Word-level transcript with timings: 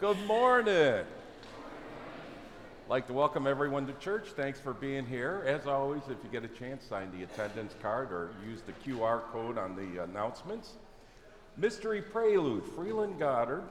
Good 0.00 0.26
morning. 0.26 1.04
like 2.88 3.06
to 3.08 3.12
welcome 3.12 3.46
everyone 3.46 3.86
to 3.86 3.92
church. 3.94 4.28
Thanks 4.28 4.58
for 4.58 4.72
being 4.72 5.04
here. 5.04 5.42
As 5.44 5.66
always, 5.66 6.00
if 6.08 6.16
you 6.24 6.30
get 6.32 6.42
a 6.42 6.48
chance, 6.48 6.86
sign 6.86 7.12
the 7.14 7.24
attendance 7.24 7.74
card 7.82 8.10
or 8.10 8.30
use 8.48 8.62
the 8.62 8.72
QR 8.72 9.20
code 9.30 9.58
on 9.58 9.76
the 9.76 10.02
announcements. 10.02 10.72
Mystery 11.58 12.00
Prelude, 12.00 12.64
Freeland 12.74 13.18
Goddard. 13.18 13.62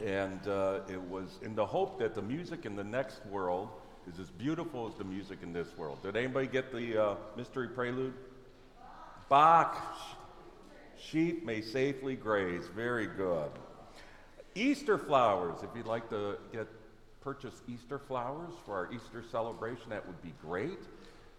And 0.00 0.46
uh, 0.46 0.82
it 0.88 1.00
was 1.00 1.40
in 1.42 1.56
the 1.56 1.66
hope 1.66 1.98
that 1.98 2.14
the 2.14 2.22
music 2.22 2.64
in 2.64 2.76
the 2.76 2.84
next 2.84 3.26
world 3.26 3.68
is 4.08 4.20
as 4.20 4.30
beautiful 4.30 4.86
as 4.86 4.94
the 4.94 5.04
music 5.04 5.38
in 5.42 5.52
this 5.52 5.76
world. 5.76 6.00
Did 6.04 6.16
anybody 6.16 6.46
get 6.46 6.70
the 6.70 7.02
uh, 7.02 7.14
Mystery 7.36 7.66
Prelude? 7.66 8.14
Bach, 9.28 9.76
sheep 10.96 11.44
may 11.44 11.62
safely 11.62 12.14
graze. 12.14 12.68
Very 12.76 13.08
good. 13.08 13.50
Easter 14.54 14.98
flowers, 14.98 15.62
if 15.62 15.70
you'd 15.74 15.86
like 15.86 16.10
to 16.10 16.36
get 16.52 16.66
purchase 17.22 17.62
Easter 17.68 17.98
flowers 17.98 18.52
for 18.66 18.74
our 18.74 18.92
Easter 18.92 19.22
celebration, 19.30 19.88
that 19.88 20.06
would 20.06 20.20
be 20.22 20.34
great. 20.42 20.78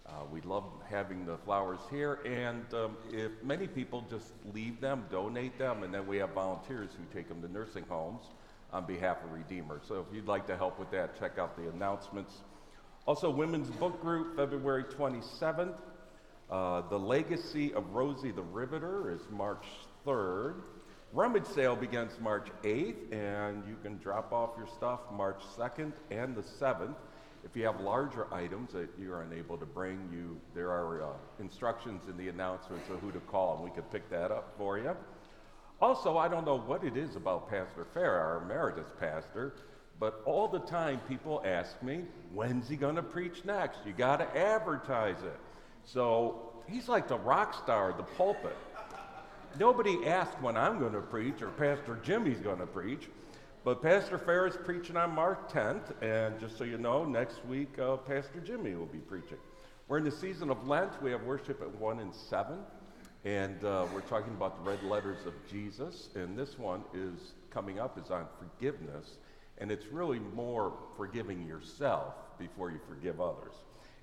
Uh, 0.06 0.12
we 0.32 0.40
love 0.40 0.64
having 0.90 1.24
the 1.24 1.36
flowers 1.38 1.78
here, 1.90 2.18
and 2.26 2.74
um, 2.74 2.96
if 3.10 3.30
many 3.42 3.66
people 3.66 4.04
just 4.10 4.32
leave 4.52 4.80
them, 4.80 5.04
donate 5.10 5.56
them, 5.58 5.82
and 5.82 5.94
then 5.94 6.06
we 6.06 6.16
have 6.16 6.30
volunteers 6.30 6.90
who 6.98 7.04
take 7.16 7.28
them 7.28 7.40
to 7.40 7.50
nursing 7.50 7.84
homes 7.88 8.22
on 8.72 8.84
behalf 8.84 9.18
of 9.24 9.32
Redeemer. 9.32 9.80
So 9.86 10.04
if 10.06 10.14
you'd 10.14 10.26
like 10.26 10.46
to 10.48 10.56
help 10.56 10.78
with 10.78 10.90
that, 10.90 11.18
check 11.18 11.38
out 11.38 11.56
the 11.56 11.70
announcements. 11.70 12.42
Also, 13.06 13.30
Women's 13.30 13.70
Book 13.70 14.00
Group, 14.02 14.36
February 14.36 14.84
27th. 14.84 15.76
Uh, 16.50 16.82
the 16.88 16.98
Legacy 16.98 17.72
of 17.72 17.94
Rosie 17.94 18.32
the 18.32 18.42
Riveter 18.42 19.10
is 19.12 19.20
March 19.30 19.64
3rd. 20.06 20.56
Rummage 21.14 21.46
sale 21.46 21.76
begins 21.76 22.18
March 22.20 22.48
8th, 22.64 23.12
and 23.12 23.62
you 23.68 23.76
can 23.84 23.98
drop 23.98 24.32
off 24.32 24.50
your 24.58 24.66
stuff 24.66 24.98
March 25.12 25.40
2nd 25.56 25.92
and 26.10 26.34
the 26.34 26.42
7th. 26.42 26.96
If 27.44 27.54
you 27.54 27.64
have 27.66 27.80
larger 27.80 28.26
items 28.34 28.72
that 28.72 28.88
you're 28.98 29.22
unable 29.22 29.56
to 29.58 29.64
bring, 29.64 30.08
you 30.12 30.40
there 30.56 30.72
are 30.72 31.04
uh, 31.04 31.06
instructions 31.38 32.08
in 32.08 32.16
the 32.16 32.30
announcements 32.30 32.90
of 32.90 32.98
who 32.98 33.12
to 33.12 33.20
call, 33.20 33.54
and 33.54 33.62
we 33.62 33.70
can 33.70 33.84
pick 33.84 34.10
that 34.10 34.32
up 34.32 34.54
for 34.58 34.76
you. 34.76 34.90
Also, 35.80 36.18
I 36.18 36.26
don't 36.26 36.44
know 36.44 36.58
what 36.58 36.82
it 36.82 36.96
is 36.96 37.14
about 37.14 37.48
Pastor 37.48 37.86
Fair, 37.94 38.18
our 38.18 38.42
emeritus 38.42 38.88
pastor, 38.98 39.54
but 40.00 40.20
all 40.26 40.48
the 40.48 40.58
time 40.58 41.00
people 41.08 41.40
ask 41.46 41.80
me, 41.80 42.06
when's 42.32 42.68
he 42.68 42.74
going 42.74 42.96
to 42.96 43.04
preach 43.04 43.44
next? 43.44 43.78
You 43.86 43.92
got 43.92 44.16
to 44.16 44.36
advertise 44.36 45.22
it. 45.22 45.38
So 45.84 46.54
he's 46.68 46.88
like 46.88 47.06
the 47.06 47.18
rock 47.18 47.54
star 47.62 47.90
of 47.92 47.98
the 47.98 48.02
pulpit. 48.02 48.56
Nobody 49.58 50.04
asked 50.04 50.40
when 50.40 50.56
I'm 50.56 50.80
going 50.80 50.94
to 50.94 51.00
preach 51.00 51.40
or 51.40 51.50
Pastor 51.50 52.00
Jimmy's 52.02 52.40
going 52.40 52.58
to 52.58 52.66
preach, 52.66 53.08
but 53.62 53.80
Pastor 53.80 54.18
Fair 54.18 54.48
is 54.48 54.56
preaching 54.56 54.96
on 54.96 55.14
March 55.14 55.38
10th, 55.48 55.92
and 56.02 56.40
just 56.40 56.58
so 56.58 56.64
you 56.64 56.76
know, 56.76 57.04
next 57.04 57.44
week 57.44 57.78
uh, 57.78 57.96
Pastor 57.98 58.40
Jimmy 58.40 58.74
will 58.74 58.86
be 58.86 58.98
preaching. 58.98 59.38
We're 59.86 59.98
in 59.98 60.04
the 60.04 60.10
season 60.10 60.50
of 60.50 60.66
Lent. 60.66 61.00
We 61.00 61.12
have 61.12 61.22
worship 61.22 61.62
at 61.62 61.72
1 61.72 62.00
and 62.00 62.12
7, 62.12 62.58
and 63.24 63.64
uh, 63.64 63.86
we're 63.94 64.00
talking 64.00 64.32
about 64.32 64.56
the 64.56 64.68
red 64.68 64.82
letters 64.82 65.24
of 65.24 65.34
Jesus, 65.48 66.08
and 66.16 66.36
this 66.36 66.58
one 66.58 66.82
is 66.92 67.34
coming 67.50 67.78
up 67.78 67.96
is 67.96 68.10
on 68.10 68.26
forgiveness, 68.40 69.18
and 69.58 69.70
it's 69.70 69.86
really 69.86 70.18
more 70.18 70.72
forgiving 70.96 71.46
yourself 71.46 72.14
before 72.40 72.72
you 72.72 72.80
forgive 72.88 73.20
others. 73.20 73.54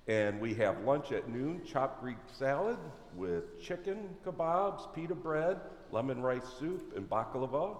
And 0.08 0.40
we 0.40 0.54
have 0.54 0.80
lunch 0.80 1.12
at 1.12 1.28
noon, 1.28 1.62
chopped 1.64 2.00
Greek 2.00 2.16
salad 2.32 2.78
with 3.14 3.62
chicken 3.62 4.08
kebabs, 4.24 4.92
pita 4.94 5.14
bread, 5.14 5.60
lemon 5.92 6.20
rice 6.20 6.46
soup, 6.58 6.92
and 6.96 7.08
baklava. 7.08 7.76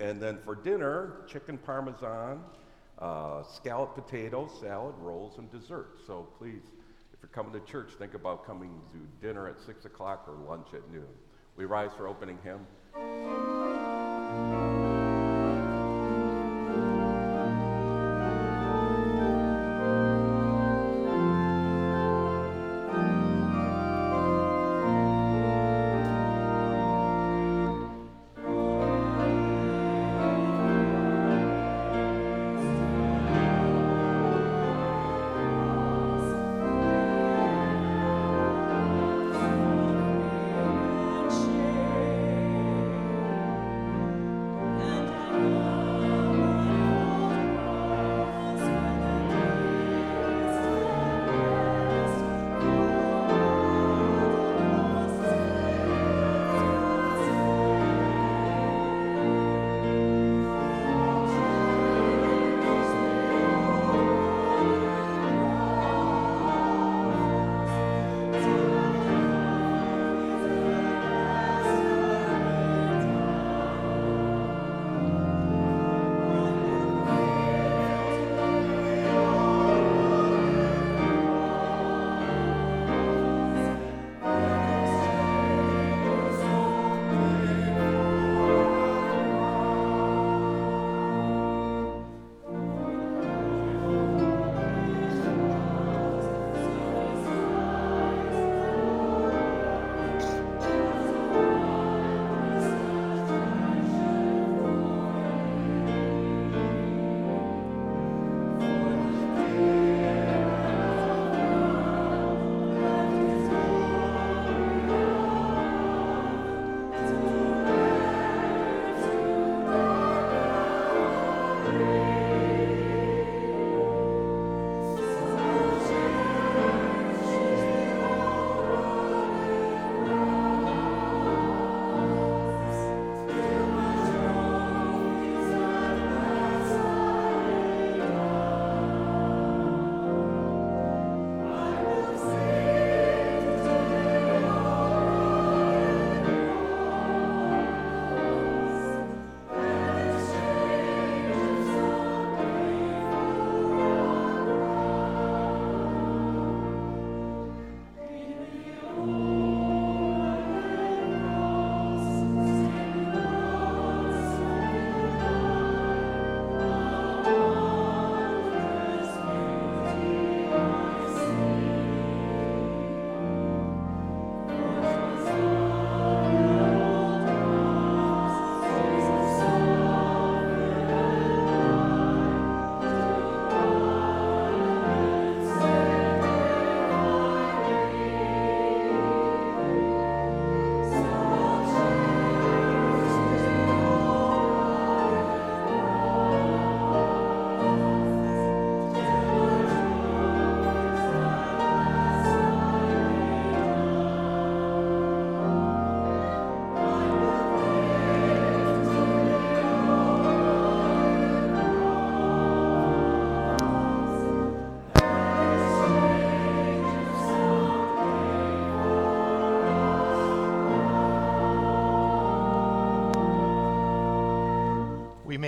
And 0.00 0.22
then 0.22 0.38
for 0.44 0.54
dinner, 0.54 1.24
chicken 1.26 1.58
parmesan, 1.58 2.40
uh, 2.98 3.42
scalloped 3.42 3.94
potatoes, 3.94 4.50
salad, 4.60 4.94
rolls, 4.98 5.38
and 5.38 5.50
dessert. 5.50 5.98
So 6.06 6.28
please, 6.38 6.62
if 7.12 7.18
you're 7.22 7.30
coming 7.30 7.52
to 7.52 7.60
church, 7.70 7.90
think 7.98 8.14
about 8.14 8.46
coming 8.46 8.80
to 8.92 9.26
dinner 9.26 9.48
at 9.48 9.60
6 9.60 9.84
o'clock 9.84 10.28
or 10.28 10.34
lunch 10.48 10.68
at 10.74 10.88
noon. 10.92 11.08
We 11.56 11.64
rise 11.64 11.90
for 11.96 12.06
opening 12.06 12.38
hymn. 12.44 12.66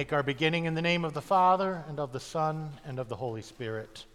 Make 0.01 0.15
our 0.15 0.23
beginning 0.23 0.65
in 0.65 0.73
the 0.73 0.81
name 0.81 1.05
of 1.05 1.13
the 1.13 1.21
Father, 1.21 1.85
and 1.87 2.01
of 2.01 2.11
the 2.11 2.19
Son, 2.19 2.71
and 2.87 2.99
of 2.99 3.11
the 3.11 3.17
Holy 3.17 3.43
Spirit. 3.43 4.07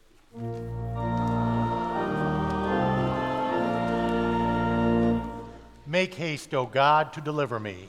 Make 5.86 6.16
haste, 6.16 6.56
O 6.56 6.66
God, 6.66 7.14
to 7.14 7.22
deliver 7.22 7.60
me. 7.60 7.88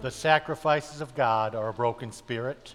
The 0.00 0.10
sacrifices 0.10 1.02
of 1.02 1.14
God 1.14 1.54
are 1.54 1.68
a 1.68 1.74
broken 1.74 2.10
spirit. 2.10 2.74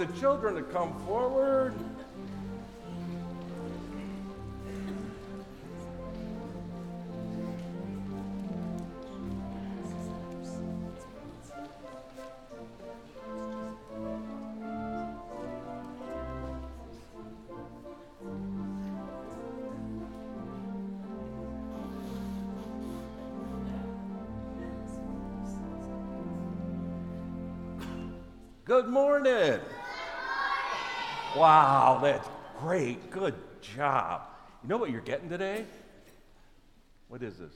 The 0.00 0.06
children 0.18 0.54
to 0.54 0.62
come 0.62 0.98
forward. 1.04 1.74
Good 28.64 28.88
morning. 28.88 29.60
Wow, 31.36 32.00
that's 32.02 32.28
great. 32.58 33.10
Good 33.10 33.34
job. 33.60 34.22
You 34.62 34.68
know 34.68 34.76
what 34.76 34.90
you're 34.90 35.00
getting 35.00 35.28
today? 35.28 35.64
What 37.08 37.22
is 37.22 37.36
this? 37.38 37.52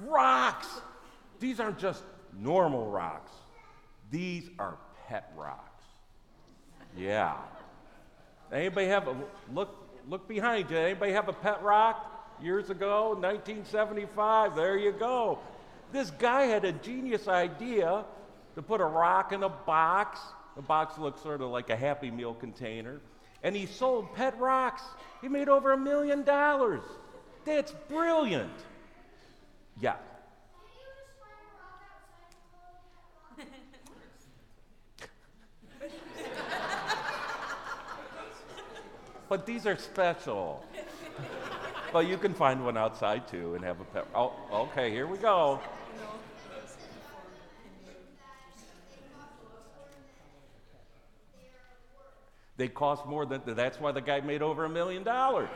Rocks. 0.00 0.68
These 1.38 1.60
aren't 1.60 1.78
just 1.78 2.02
normal 2.38 2.86
rocks. 2.86 3.32
These 4.10 4.50
are 4.58 4.76
pet 5.06 5.32
rocks. 5.36 5.84
Yeah. 6.96 7.36
Anybody 8.52 8.88
have 8.88 9.08
a 9.08 9.16
look 9.52 9.76
look 10.08 10.28
behind 10.28 10.70
you? 10.70 10.76
Anybody 10.76 11.12
have 11.12 11.28
a 11.28 11.32
pet 11.32 11.62
rock 11.62 12.36
years 12.42 12.70
ago, 12.70 13.10
1975? 13.10 14.56
There 14.56 14.76
you 14.76 14.92
go. 14.92 15.38
This 15.92 16.10
guy 16.10 16.42
had 16.42 16.64
a 16.64 16.72
genius 16.72 17.28
idea 17.28 18.04
to 18.54 18.62
put 18.62 18.80
a 18.80 18.84
rock 18.84 19.32
in 19.32 19.42
a 19.42 19.48
box. 19.48 20.18
The 20.56 20.62
box 20.62 20.98
looks 20.98 21.22
sort 21.22 21.40
of 21.40 21.50
like 21.50 21.70
a 21.70 21.76
Happy 21.76 22.10
Meal 22.10 22.34
container. 22.34 23.00
And 23.42 23.56
he 23.56 23.66
sold 23.66 24.14
pet 24.14 24.38
rocks. 24.38 24.82
He 25.20 25.28
made 25.28 25.48
over 25.48 25.72
a 25.72 25.78
million 25.78 26.22
dollars. 26.22 26.82
That's 27.44 27.72
brilliant. 27.88 28.52
Yeah. 29.80 29.96
but 39.28 39.46
these 39.46 39.66
are 39.66 39.76
special. 39.76 40.64
well, 41.92 42.02
you 42.02 42.18
can 42.18 42.34
find 42.34 42.64
one 42.64 42.76
outside 42.76 43.26
too 43.26 43.54
and 43.54 43.64
have 43.64 43.80
a 43.80 43.84
pet. 43.84 44.06
Oh, 44.14 44.34
okay, 44.52 44.90
here 44.90 45.06
we 45.06 45.18
go. 45.18 45.60
They 52.56 52.68
cost 52.68 53.06
more 53.06 53.24
than, 53.24 53.42
that's 53.46 53.80
why 53.80 53.92
the 53.92 54.00
guy 54.00 54.20
made 54.20 54.42
over 54.42 54.64
a 54.64 54.68
million 54.68 55.02
dollars. 55.02 55.48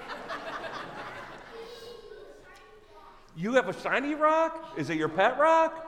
You 3.36 3.52
have 3.54 3.68
a 3.68 3.80
shiny 3.80 4.14
rock? 4.14 4.74
Is 4.78 4.88
it 4.88 4.96
your 4.96 5.10
pet 5.10 5.38
rock? 5.38 5.86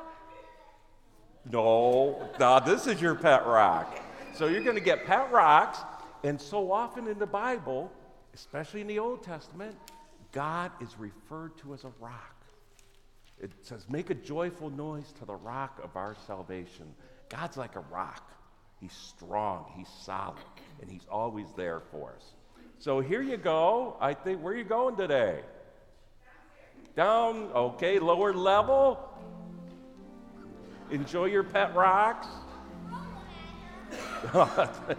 No, 1.50 2.28
no, 2.38 2.60
this 2.64 2.86
is 2.86 3.00
your 3.00 3.14
pet 3.14 3.46
rock. 3.46 3.98
So 4.34 4.48
you're 4.48 4.62
going 4.62 4.76
to 4.76 4.82
get 4.82 5.06
pet 5.06 5.32
rocks, 5.32 5.78
and 6.24 6.38
so 6.38 6.70
often 6.70 7.08
in 7.08 7.18
the 7.18 7.26
Bible, 7.26 7.90
especially 8.34 8.82
in 8.82 8.86
the 8.86 8.98
Old 8.98 9.22
Testament, 9.22 9.74
God 10.32 10.72
is 10.80 10.98
referred 10.98 11.56
to 11.58 11.72
as 11.72 11.84
a 11.84 11.92
rock. 12.00 12.44
It 13.40 13.50
says, 13.62 13.86
Make 13.88 14.10
a 14.10 14.14
joyful 14.14 14.68
noise 14.68 15.12
to 15.18 15.24
the 15.24 15.34
rock 15.34 15.80
of 15.82 15.96
our 15.96 16.16
salvation. 16.26 16.94
God's 17.30 17.56
like 17.56 17.76
a 17.76 17.80
rock. 17.80 18.30
He's 18.80 18.92
strong, 18.92 19.72
he's 19.76 19.88
solid, 20.04 20.36
and 20.80 20.90
he's 20.90 21.06
always 21.10 21.46
there 21.56 21.80
for 21.90 22.12
us. 22.16 22.32
So 22.78 23.00
here 23.00 23.22
you 23.22 23.36
go. 23.36 23.96
I 24.00 24.14
think, 24.14 24.42
where 24.42 24.52
are 24.52 24.56
you 24.56 24.64
going 24.64 24.96
today? 24.96 25.40
Down, 26.96 27.50
okay, 27.54 27.98
lower 27.98 28.32
level. 28.32 28.98
Enjoy 30.90 31.26
your 31.26 31.44
pet 31.44 31.74
rocks. 31.74 32.28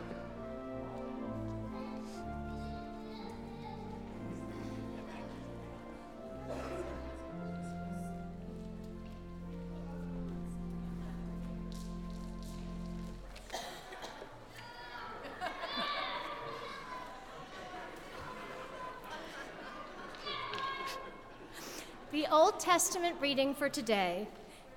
Testament 22.80 23.18
reading 23.20 23.54
for 23.54 23.68
today 23.68 24.26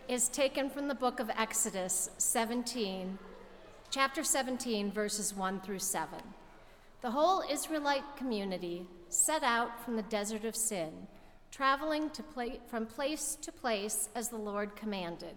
is 0.08 0.28
taken 0.28 0.68
from 0.68 0.88
the 0.88 0.94
book 0.94 1.20
of 1.20 1.30
Exodus 1.30 2.10
17, 2.18 3.16
chapter 3.92 4.24
17, 4.24 4.90
verses 4.90 5.32
1 5.36 5.60
through 5.60 5.78
7. 5.78 6.18
The 7.00 7.12
whole 7.12 7.44
Israelite 7.48 8.16
community 8.16 8.88
set 9.08 9.44
out 9.44 9.84
from 9.84 9.94
the 9.94 10.02
desert 10.02 10.44
of 10.44 10.56
Sin, 10.56 10.90
traveling 11.52 12.10
pla- 12.10 12.58
from 12.66 12.86
place 12.86 13.38
to 13.40 13.52
place 13.52 14.08
as 14.16 14.30
the 14.30 14.36
Lord 14.36 14.74
commanded. 14.74 15.36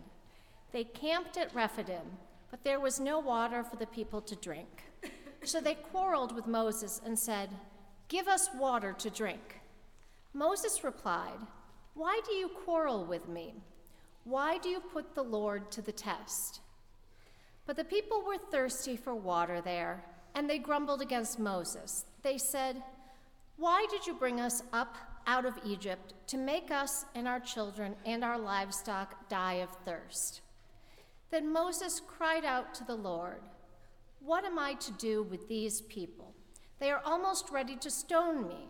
They 0.72 0.86
camped 0.86 1.38
at 1.38 1.54
Rephidim, 1.54 2.18
but 2.50 2.64
there 2.64 2.80
was 2.80 3.00
no 3.00 3.20
water 3.20 3.64
for 3.64 3.76
the 3.76 3.86
people 3.86 4.22
to 4.22 4.36
drink. 4.36 4.86
So 5.44 5.62
they 5.62 5.76
quarreled 5.76 6.34
with 6.34 6.48
Moses 6.48 7.00
and 7.06 7.20
said, 7.20 7.52
Give 8.08 8.28
us 8.28 8.50
water 8.56 8.96
to 8.98 9.12
drink. 9.12 9.60
Moses 10.34 10.84
replied, 10.84 11.38
Why 11.96 12.20
do 12.26 12.34
you 12.34 12.50
quarrel 12.50 13.06
with 13.06 13.30
me? 13.30 13.56
Why 14.26 14.58
do 14.58 14.68
you 14.68 14.82
put 14.82 15.16
the 15.16 15.24
Lord 15.24 15.72
to 15.72 15.82
the 15.82 15.94
test? 15.94 16.60
But 17.66 17.78
the 17.78 17.86
people 17.86 18.22
were 18.22 18.38
thirsty 18.38 18.98
for 18.98 19.16
water 19.16 19.62
there, 19.62 20.04
and 20.36 20.50
they 20.50 20.58
grumbled 20.58 21.02
against 21.02 21.40
Moses. 21.40 22.06
They 22.22 22.38
said, 22.38 22.84
Why 23.56 23.86
did 23.90 24.06
you 24.06 24.14
bring 24.14 24.42
us 24.42 24.62
up 24.74 24.98
out 25.26 25.46
of 25.46 25.58
Egypt 25.66 26.14
to 26.28 26.38
make 26.38 26.70
us 26.70 27.06
and 27.16 27.30
our 27.30 27.40
children 27.40 27.96
and 28.06 28.26
our 28.26 28.38
livestock 28.38 29.30
die 29.30 29.56
of 29.56 29.70
thirst? 29.86 30.42
Then 31.32 31.52
Moses 31.52 32.02
cried 32.06 32.44
out 32.44 32.76
to 32.76 32.84
the 32.84 32.96
Lord, 32.96 33.42
What 34.20 34.44
am 34.44 34.60
I 34.60 34.74
to 34.74 34.92
do 34.92 35.24
with 35.24 35.48
these 35.48 35.82
people? 35.82 36.34
They 36.80 36.92
are 36.92 37.02
almost 37.06 37.52
ready 37.52 37.78
to 37.78 37.90
stone 37.90 38.48
me. 38.48 38.68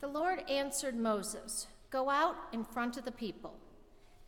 The 0.00 0.08
Lord 0.08 0.48
answered 0.50 0.96
Moses, 0.96 1.66
Go 1.90 2.10
out 2.10 2.36
in 2.52 2.64
front 2.64 2.96
of 2.96 3.04
the 3.04 3.12
people. 3.12 3.54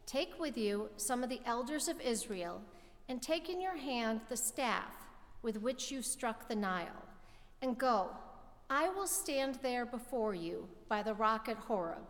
Take 0.06 0.40
with 0.40 0.56
you 0.56 0.88
some 0.96 1.22
of 1.22 1.28
the 1.28 1.40
elders 1.44 1.88
of 1.88 2.00
Israel, 2.00 2.62
and 3.08 3.20
take 3.20 3.48
in 3.48 3.60
your 3.60 3.76
hand 3.76 4.20
the 4.28 4.36
staff 4.36 4.94
with 5.42 5.60
which 5.60 5.90
you 5.90 6.02
struck 6.02 6.48
the 6.48 6.54
Nile, 6.56 7.04
and 7.62 7.78
go. 7.78 8.10
I 8.68 8.88
will 8.88 9.06
stand 9.06 9.58
there 9.62 9.84
before 9.84 10.34
you 10.34 10.68
by 10.88 11.02
the 11.02 11.14
rock 11.14 11.48
at 11.48 11.56
Horeb. 11.56 12.06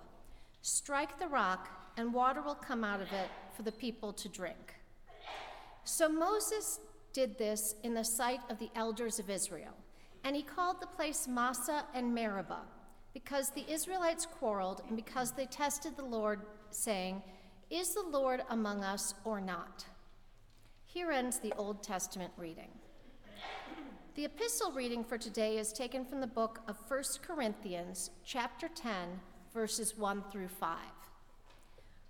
Strike 0.62 1.18
the 1.18 1.28
rock, 1.28 1.68
and 1.96 2.12
water 2.12 2.42
will 2.42 2.54
come 2.54 2.84
out 2.84 3.00
of 3.00 3.12
it 3.12 3.28
for 3.56 3.62
the 3.62 3.72
people 3.72 4.12
to 4.12 4.28
drink. 4.28 4.74
So 5.84 6.08
Moses 6.08 6.80
did 7.12 7.38
this 7.38 7.74
in 7.82 7.94
the 7.94 8.04
sight 8.04 8.40
of 8.48 8.58
the 8.58 8.70
elders 8.74 9.18
of 9.18 9.30
Israel, 9.30 9.74
And 10.22 10.36
he 10.36 10.42
called 10.42 10.80
the 10.80 10.86
place 10.86 11.26
Massah 11.26 11.86
and 11.94 12.14
Meribah, 12.14 12.62
because 13.12 13.50
the 13.50 13.70
Israelites 13.70 14.26
quarreled 14.26 14.82
and 14.86 14.96
because 14.96 15.32
they 15.32 15.46
tested 15.46 15.96
the 15.96 16.04
Lord, 16.04 16.40
saying, 16.70 17.22
Is 17.70 17.94
the 17.94 18.02
Lord 18.02 18.42
among 18.50 18.84
us 18.84 19.14
or 19.24 19.40
not? 19.40 19.84
Here 20.86 21.10
ends 21.10 21.38
the 21.38 21.52
Old 21.56 21.82
Testament 21.82 22.32
reading. 22.36 22.70
The 24.16 24.24
epistle 24.24 24.72
reading 24.72 25.04
for 25.04 25.16
today 25.16 25.58
is 25.58 25.72
taken 25.72 26.04
from 26.04 26.20
the 26.20 26.26
book 26.26 26.60
of 26.66 26.76
1 26.88 27.02
Corinthians, 27.22 28.10
chapter 28.24 28.68
10, 28.68 29.20
verses 29.54 29.96
1 29.96 30.24
through 30.30 30.48
5. 30.48 30.78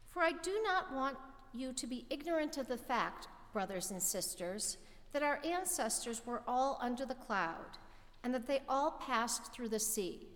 For 0.09 0.23
I 0.23 0.33
do 0.33 0.61
not 0.64 0.95
want 0.95 1.16
you 1.52 1.73
to 1.73 1.87
be 1.87 2.07
ignorant 2.11 2.57
of 2.57 2.69
the 2.69 2.78
fact, 2.78 3.28
brothers 3.52 3.90
and 3.90 4.02
sisters, 4.02 4.78
that 5.12 5.23
our 5.23 5.40
ancestors 5.45 6.23
were 6.25 6.42
all 6.47 6.78
under 6.80 7.04
the 7.04 7.14
cloud, 7.14 7.78
and 8.25 8.33
that 8.33 8.47
they 8.47 8.61
all 8.69 8.92
passed 8.92 9.52
through 9.52 9.69
the 9.69 9.80
sea. 9.80 10.26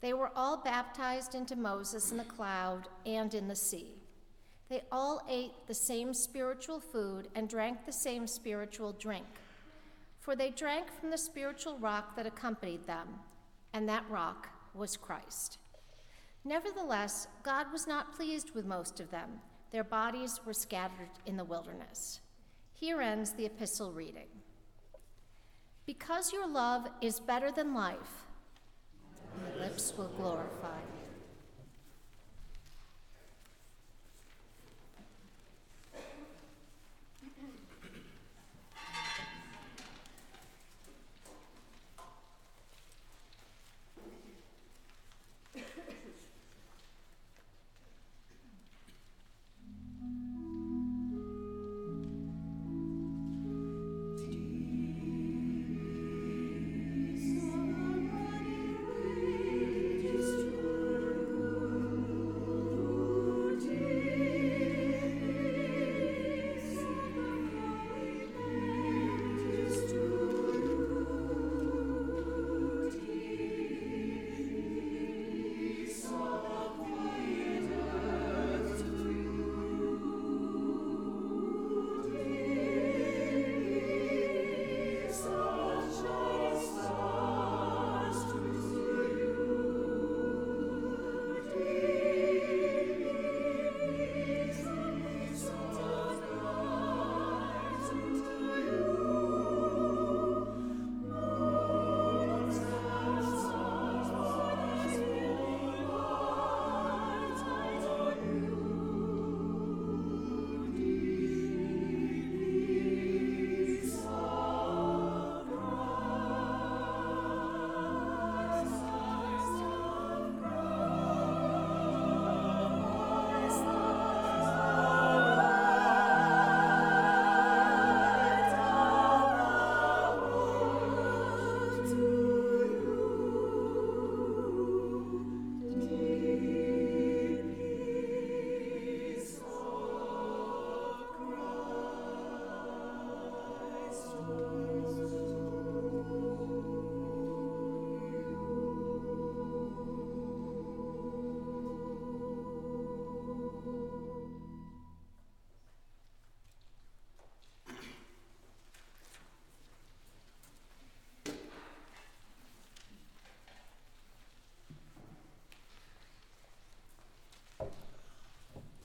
They 0.00 0.14
were 0.14 0.30
all 0.36 0.56
baptized 0.56 1.34
into 1.34 1.56
Moses 1.56 2.10
in 2.10 2.18
the 2.18 2.24
cloud 2.24 2.88
and 3.04 3.34
in 3.34 3.48
the 3.48 3.56
sea. 3.56 3.94
They 4.68 4.82
all 4.92 5.22
ate 5.28 5.66
the 5.66 5.74
same 5.74 6.14
spiritual 6.14 6.78
food 6.78 7.28
and 7.34 7.48
drank 7.48 7.84
the 7.84 7.92
same 7.92 8.26
spiritual 8.26 8.92
drink 8.92 9.26
for 10.28 10.36
they 10.36 10.50
drank 10.50 10.92
from 10.92 11.08
the 11.08 11.16
spiritual 11.16 11.78
rock 11.78 12.14
that 12.14 12.26
accompanied 12.26 12.86
them, 12.86 13.08
and 13.72 13.88
that 13.88 14.04
rock 14.10 14.50
was 14.74 14.94
Christ. 14.94 15.56
Nevertheless, 16.44 17.28
God 17.42 17.72
was 17.72 17.86
not 17.86 18.14
pleased 18.14 18.50
with 18.54 18.66
most 18.66 19.00
of 19.00 19.10
them. 19.10 19.40
Their 19.70 19.84
bodies 19.84 20.38
were 20.44 20.52
scattered 20.52 21.08
in 21.24 21.38
the 21.38 21.46
wilderness. 21.46 22.20
Here 22.74 23.00
ends 23.00 23.32
the 23.32 23.46
epistle 23.46 23.90
reading. 23.90 24.28
Because 25.86 26.30
your 26.30 26.46
love 26.46 26.86
is 27.00 27.20
better 27.20 27.50
than 27.50 27.72
life, 27.72 28.26
my 29.36 29.64
lips 29.64 29.92
will 29.96 30.10
glorify 30.16 30.80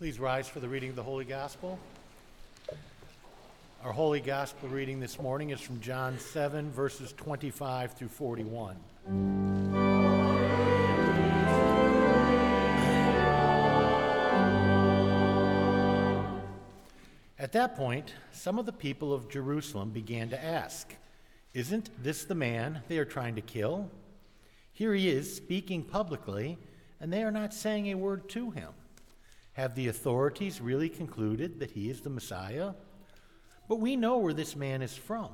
Please 0.04 0.20
rise 0.20 0.50
for 0.50 0.60
the 0.60 0.68
reading 0.68 0.90
of 0.90 0.98
the 0.98 1.04
Holy 1.04 1.24
Gospel. 1.24 1.80
Our 3.86 3.94
Holy 3.94 4.20
Gospel 4.20 4.68
reading 4.68 5.00
this 5.00 5.18
morning 5.18 5.52
is 5.52 5.62
from 5.62 5.80
John 5.80 6.20
7, 6.20 6.70
verses 6.72 7.14
25 7.14 7.94
through 7.94 8.10
41. 8.10 8.76
At 17.40 17.54
that 17.54 17.78
point, 17.78 18.14
some 18.34 18.60
of 18.60 18.66
the 18.66 18.74
people 18.74 19.14
of 19.14 19.30
Jerusalem 19.30 19.92
began 19.92 20.30
to 20.32 20.44
ask, 20.44 20.94
Isn't 21.54 21.90
this 22.04 22.26
the 22.26 22.36
man 22.36 22.82
they 22.90 22.98
are 22.98 23.06
trying 23.06 23.36
to 23.36 23.42
kill? 23.42 23.90
Here 24.74 24.94
he 24.94 25.08
is 25.08 25.34
speaking 25.34 25.82
publicly, 25.82 26.58
and 27.00 27.14
they 27.14 27.24
are 27.24 27.32
not 27.32 27.54
saying 27.54 27.88
a 27.88 27.96
word 27.96 28.28
to 28.32 28.52
him. 28.52 28.74
Have 29.54 29.76
the 29.76 29.88
authorities 29.88 30.62
really 30.62 30.90
concluded 30.90 31.60
that 31.60 31.72
he 31.72 31.90
is 31.90 32.02
the 32.02 32.10
Messiah? 32.10 32.74
But 33.70 33.80
we 33.80 33.96
know 33.96 34.18
where 34.18 34.34
this 34.34 34.56
man 34.56 34.82
is 34.82 34.98
from. 34.98 35.30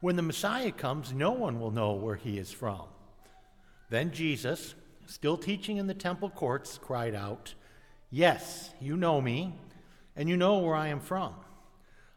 When 0.00 0.16
the 0.16 0.22
Messiah 0.22 0.70
comes, 0.70 1.12
no 1.12 1.32
one 1.32 1.58
will 1.58 1.70
know 1.70 1.92
where 1.94 2.16
he 2.16 2.38
is 2.38 2.52
from. 2.52 2.82
Then 3.90 4.12
Jesus, 4.12 4.74
still 5.06 5.36
teaching 5.36 5.78
in 5.78 5.86
the 5.86 5.94
temple 5.94 6.30
courts, 6.30 6.78
cried 6.80 7.14
out, 7.14 7.54
Yes, 8.10 8.70
you 8.80 8.96
know 8.96 9.20
me, 9.20 9.54
and 10.14 10.28
you 10.28 10.36
know 10.36 10.58
where 10.58 10.76
I 10.76 10.88
am 10.88 11.00
from. 11.00 11.34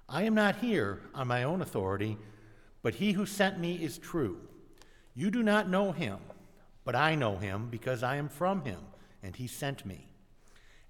I 0.08 0.24
am 0.24 0.36
not 0.36 0.58
here 0.58 1.02
on 1.16 1.28
my 1.28 1.44
own 1.44 1.62
authority, 1.62 2.18
but 2.82 2.96
he 2.96 3.14
who 3.14 3.26
sent 3.26 3.60
me 3.60 3.76
is 3.76 3.98
true. 3.98 4.38
You 5.16 5.32
do 5.32 5.44
not 5.44 5.70
know 5.70 5.92
him, 5.92 6.20
but 6.84 6.96
I 6.96 7.16
know 7.16 7.38
him 7.38 7.70
because 7.70 8.04
I 8.04 8.18
am 8.18 8.28
from 8.28 8.64
him, 8.64 8.80
and 9.24 9.36
he 9.36 9.48
sent 9.48 9.86
me. 9.86 10.11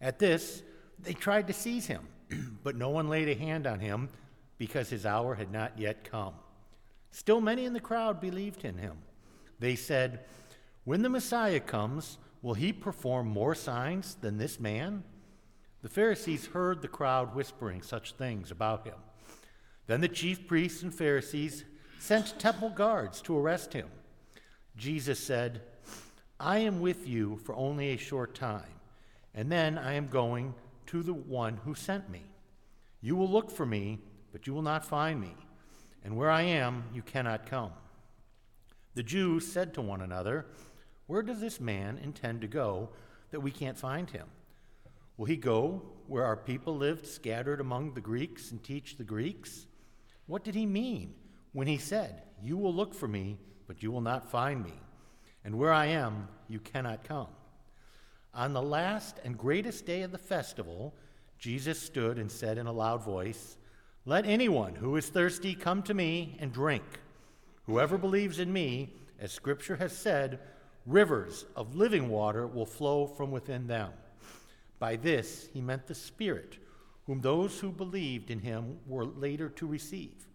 At 0.01 0.17
this, 0.17 0.63
they 0.99 1.13
tried 1.13 1.47
to 1.47 1.53
seize 1.53 1.85
him, 1.85 2.07
but 2.63 2.75
no 2.75 2.89
one 2.89 3.07
laid 3.07 3.29
a 3.29 3.35
hand 3.35 3.67
on 3.67 3.79
him 3.79 4.09
because 4.57 4.89
his 4.89 5.05
hour 5.05 5.35
had 5.35 5.51
not 5.51 5.77
yet 5.77 6.03
come. 6.03 6.33
Still, 7.11 7.41
many 7.41 7.65
in 7.65 7.73
the 7.73 7.79
crowd 7.79 8.19
believed 8.19 8.65
in 8.65 8.77
him. 8.77 8.97
They 9.59 9.75
said, 9.75 10.21
When 10.85 11.03
the 11.03 11.09
Messiah 11.09 11.59
comes, 11.59 12.17
will 12.41 12.55
he 12.55 12.73
perform 12.73 13.27
more 13.27 13.53
signs 13.53 14.15
than 14.15 14.37
this 14.37 14.59
man? 14.59 15.03
The 15.83 15.89
Pharisees 15.89 16.47
heard 16.47 16.81
the 16.81 16.87
crowd 16.87 17.35
whispering 17.35 17.81
such 17.81 18.13
things 18.13 18.49
about 18.49 18.85
him. 18.85 18.95
Then 19.87 20.01
the 20.01 20.07
chief 20.07 20.47
priests 20.47 20.83
and 20.83 20.93
Pharisees 20.93 21.65
sent 21.99 22.39
temple 22.39 22.69
guards 22.69 23.21
to 23.21 23.37
arrest 23.37 23.73
him. 23.73 23.89
Jesus 24.75 25.19
said, 25.19 25.61
I 26.39 26.59
am 26.59 26.81
with 26.81 27.07
you 27.07 27.37
for 27.43 27.55
only 27.55 27.89
a 27.89 27.97
short 27.97 28.33
time 28.33 28.80
and 29.33 29.51
then 29.51 29.77
I 29.77 29.93
am 29.93 30.07
going 30.07 30.53
to 30.87 31.03
the 31.03 31.13
one 31.13 31.57
who 31.57 31.73
sent 31.75 32.09
me. 32.09 32.23
You 33.01 33.15
will 33.15 33.29
look 33.29 33.49
for 33.49 33.65
me, 33.65 33.99
but 34.31 34.47
you 34.47 34.53
will 34.53 34.61
not 34.61 34.85
find 34.85 35.19
me, 35.19 35.35
and 36.03 36.15
where 36.15 36.29
I 36.29 36.43
am, 36.43 36.83
you 36.93 37.01
cannot 37.01 37.45
come. 37.45 37.71
The 38.93 39.03
Jews 39.03 39.51
said 39.51 39.73
to 39.73 39.81
one 39.81 40.01
another, 40.01 40.47
Where 41.07 41.23
does 41.23 41.39
this 41.39 41.59
man 41.59 41.97
intend 41.97 42.41
to 42.41 42.47
go 42.47 42.89
that 43.31 43.39
we 43.39 43.51
can't 43.51 43.77
find 43.77 44.09
him? 44.09 44.27
Will 45.17 45.25
he 45.25 45.37
go 45.37 45.81
where 46.07 46.25
our 46.25 46.35
people 46.35 46.75
lived, 46.75 47.05
scattered 47.05 47.61
among 47.61 47.93
the 47.93 48.01
Greeks, 48.01 48.51
and 48.51 48.61
teach 48.63 48.97
the 48.97 49.03
Greeks? 49.03 49.65
What 50.25 50.43
did 50.43 50.55
he 50.55 50.65
mean 50.65 51.13
when 51.53 51.67
he 51.67 51.77
said, 51.77 52.23
You 52.43 52.57
will 52.57 52.73
look 52.73 52.93
for 52.93 53.07
me, 53.07 53.37
but 53.67 53.81
you 53.81 53.91
will 53.91 54.01
not 54.01 54.29
find 54.29 54.63
me, 54.63 54.73
and 55.45 55.57
where 55.57 55.71
I 55.71 55.87
am, 55.87 56.27
you 56.47 56.59
cannot 56.59 57.03
come? 57.03 57.27
On 58.33 58.53
the 58.53 58.61
last 58.61 59.19
and 59.25 59.37
greatest 59.37 59.85
day 59.85 60.03
of 60.03 60.11
the 60.11 60.17
festival, 60.17 60.93
Jesus 61.37 61.81
stood 61.81 62.17
and 62.17 62.31
said 62.31 62.57
in 62.57 62.65
a 62.65 62.71
loud 62.71 63.03
voice, 63.03 63.57
Let 64.05 64.25
anyone 64.25 64.75
who 64.75 64.95
is 64.95 65.09
thirsty 65.09 65.53
come 65.53 65.83
to 65.83 65.93
me 65.93 66.37
and 66.39 66.53
drink. 66.53 66.83
Whoever 67.65 67.97
believes 67.97 68.39
in 68.39 68.53
me, 68.53 68.93
as 69.19 69.33
Scripture 69.33 69.75
has 69.75 69.91
said, 69.95 70.39
rivers 70.85 71.45
of 71.55 71.75
living 71.75 72.09
water 72.09 72.47
will 72.47 72.65
flow 72.65 73.05
from 73.05 73.31
within 73.31 73.67
them. 73.67 73.91
By 74.79 74.95
this 74.95 75.49
he 75.53 75.59
meant 75.59 75.87
the 75.87 75.95
Spirit, 75.95 76.57
whom 77.05 77.19
those 77.19 77.59
who 77.59 77.71
believed 77.71 78.31
in 78.31 78.39
him 78.39 78.79
were 78.87 79.05
later 79.05 79.49
to 79.49 79.67
receive. 79.67 80.27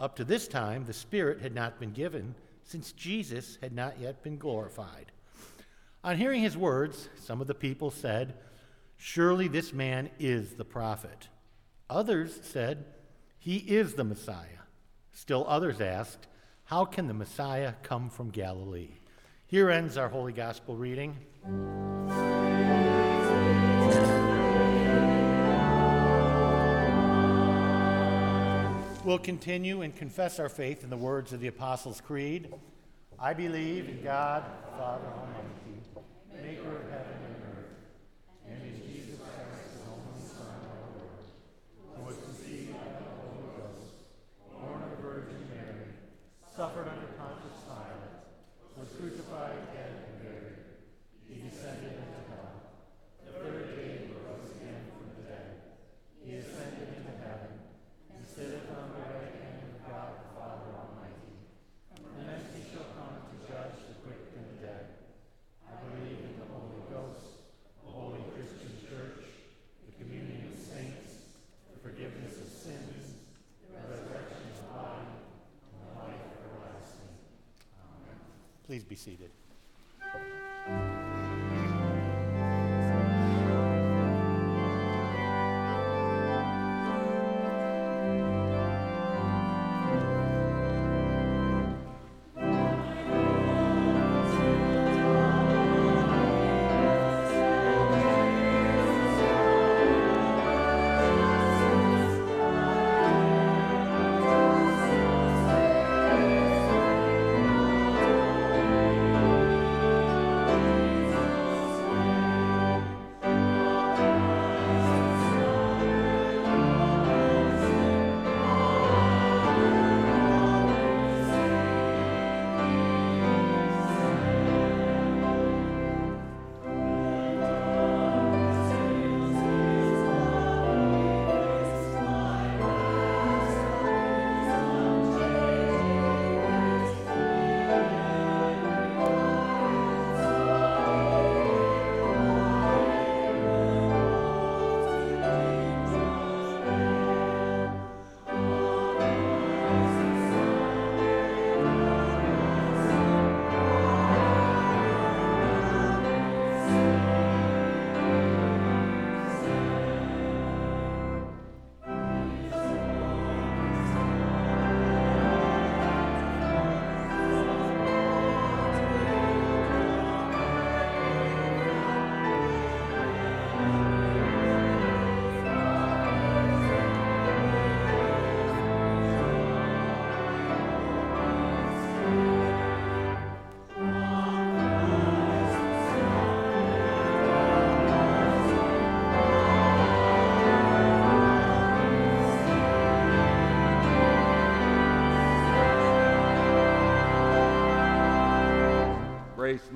Up 0.00 0.16
to 0.16 0.24
this 0.24 0.48
time, 0.48 0.84
the 0.84 0.92
Spirit 0.92 1.40
had 1.40 1.54
not 1.54 1.78
been 1.78 1.92
given, 1.92 2.34
since 2.64 2.92
Jesus 2.92 3.56
had 3.62 3.72
not 3.72 4.00
yet 4.00 4.22
been 4.22 4.36
glorified. 4.36 5.12
On 6.06 6.16
hearing 6.16 6.40
his 6.40 6.56
words, 6.56 7.08
some 7.20 7.40
of 7.40 7.48
the 7.48 7.54
people 7.54 7.90
said, 7.90 8.34
Surely 8.96 9.48
this 9.48 9.72
man 9.72 10.08
is 10.20 10.52
the 10.52 10.64
prophet. 10.64 11.26
Others 11.90 12.38
said, 12.44 12.84
He 13.40 13.56
is 13.56 13.94
the 13.94 14.04
Messiah. 14.04 14.62
Still 15.12 15.44
others 15.48 15.80
asked, 15.80 16.28
How 16.66 16.84
can 16.84 17.08
the 17.08 17.12
Messiah 17.12 17.72
come 17.82 18.08
from 18.08 18.30
Galilee? 18.30 18.90
Here 19.48 19.68
ends 19.68 19.98
our 19.98 20.08
Holy 20.08 20.32
Gospel 20.32 20.76
reading. 20.76 21.16
We'll 29.04 29.18
continue 29.18 29.82
and 29.82 29.94
confess 29.96 30.38
our 30.38 30.48
faith 30.48 30.84
in 30.84 30.90
the 30.90 30.96
words 30.96 31.32
of 31.32 31.40
the 31.40 31.48
Apostles' 31.48 32.00
Creed. 32.00 32.54
I 33.18 33.34
believe 33.34 33.88
in 33.88 34.04
God, 34.04 34.44
Father 34.78 35.08
Almighty, 35.08 35.56
maker 36.36 36.76
of 36.76 36.90
heaven 36.92 37.16
and 37.26 37.42
earth, 37.48 37.74
and 38.46 38.62
in 38.62 38.76
Jesus 38.86 39.18
Christ, 39.18 39.66
his 39.72 39.82
only 39.88 40.20
Son, 40.22 40.46
our 40.46 40.78
Lord, 40.94 41.26
who 41.96 42.02
was 42.06 42.16
conceived 42.22 42.70
by 42.76 42.86
the 42.86 43.10
Holy 43.18 43.50
Ghost, 43.56 44.06
born 44.54 44.78
of 44.78 44.90
the 44.94 45.00
Virgin 45.02 45.42
Mary, 45.50 45.96
suffered 46.54 46.86
under 46.86 47.08
Pontius 47.18 47.66
Pilate, 47.66 48.14
was 48.78 48.94
crucified, 48.94 49.58
dead, 49.74 49.90
and 50.06 50.16
buried. 50.22 50.60
He 51.26 51.40
descended 51.50 51.98
into 51.98 52.20
hell. 52.30 52.78
The 53.26 53.32
third 53.42 53.74
day 53.74 54.06
he 54.06 54.14
rose 54.14 54.46
again 54.60 54.86
from 54.92 55.18
the 55.18 55.26
dead. 55.26 55.50
He 56.22 56.36
ascended 56.36 56.94
into 56.94 57.16
heaven, 57.26 57.58
and 58.14 58.22
sitteth 58.22 58.70
on 58.70 58.92
the 58.94 59.02
right 59.02 59.34
hand 59.34 59.66
of 59.66 59.74
God 59.82 60.14
the 60.20 60.30
Father 60.36 60.70
Almighty. 60.78 61.42
From 61.90 62.22
thence 62.22 62.54
he 62.54 62.62
shall 62.70 62.86
come 62.94 63.18
to 63.18 63.34
judge 63.50 63.82
the 63.88 63.98
quick 64.06 64.30
and 64.38 64.46
the 64.46 64.56
dead. 64.62 64.84
I 65.66 65.74
believe 65.82 66.22
in 66.22 66.34
the 66.40 66.48
Holy 66.54 66.82
Ghost, 66.90 67.42
the 67.84 67.90
holy 67.90 68.22
Christian 68.34 68.72
Church, 68.86 69.22
the 69.86 69.92
communion 69.98 70.52
of 70.54 70.58
saints, 70.58 71.36
the 71.70 71.78
forgiveness 71.82 72.38
of 72.38 72.48
sins, 72.48 73.18
the 73.66 73.76
resurrection 73.76 74.40
of 74.50 74.56
the 74.56 74.66
body, 74.72 75.10
and 75.10 75.78
the 75.84 75.90
life 76.00 76.22
everlasting. 76.42 77.12
Amen. 77.76 78.18
Please 78.76 78.84
be 78.84 78.94
seated. 78.94 79.30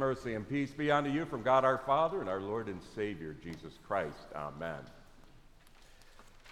Mercy, 0.01 0.33
and 0.33 0.49
peace 0.49 0.71
be 0.71 0.91
unto 0.91 1.11
you 1.11 1.27
from 1.27 1.43
God 1.43 1.63
our 1.63 1.77
Father 1.77 2.23
and 2.23 2.29
our 2.31 2.41
Lord 2.41 2.69
and 2.69 2.81
Savior, 2.95 3.37
Jesus 3.45 3.75
Christ. 3.87 4.17
Amen. 4.35 4.79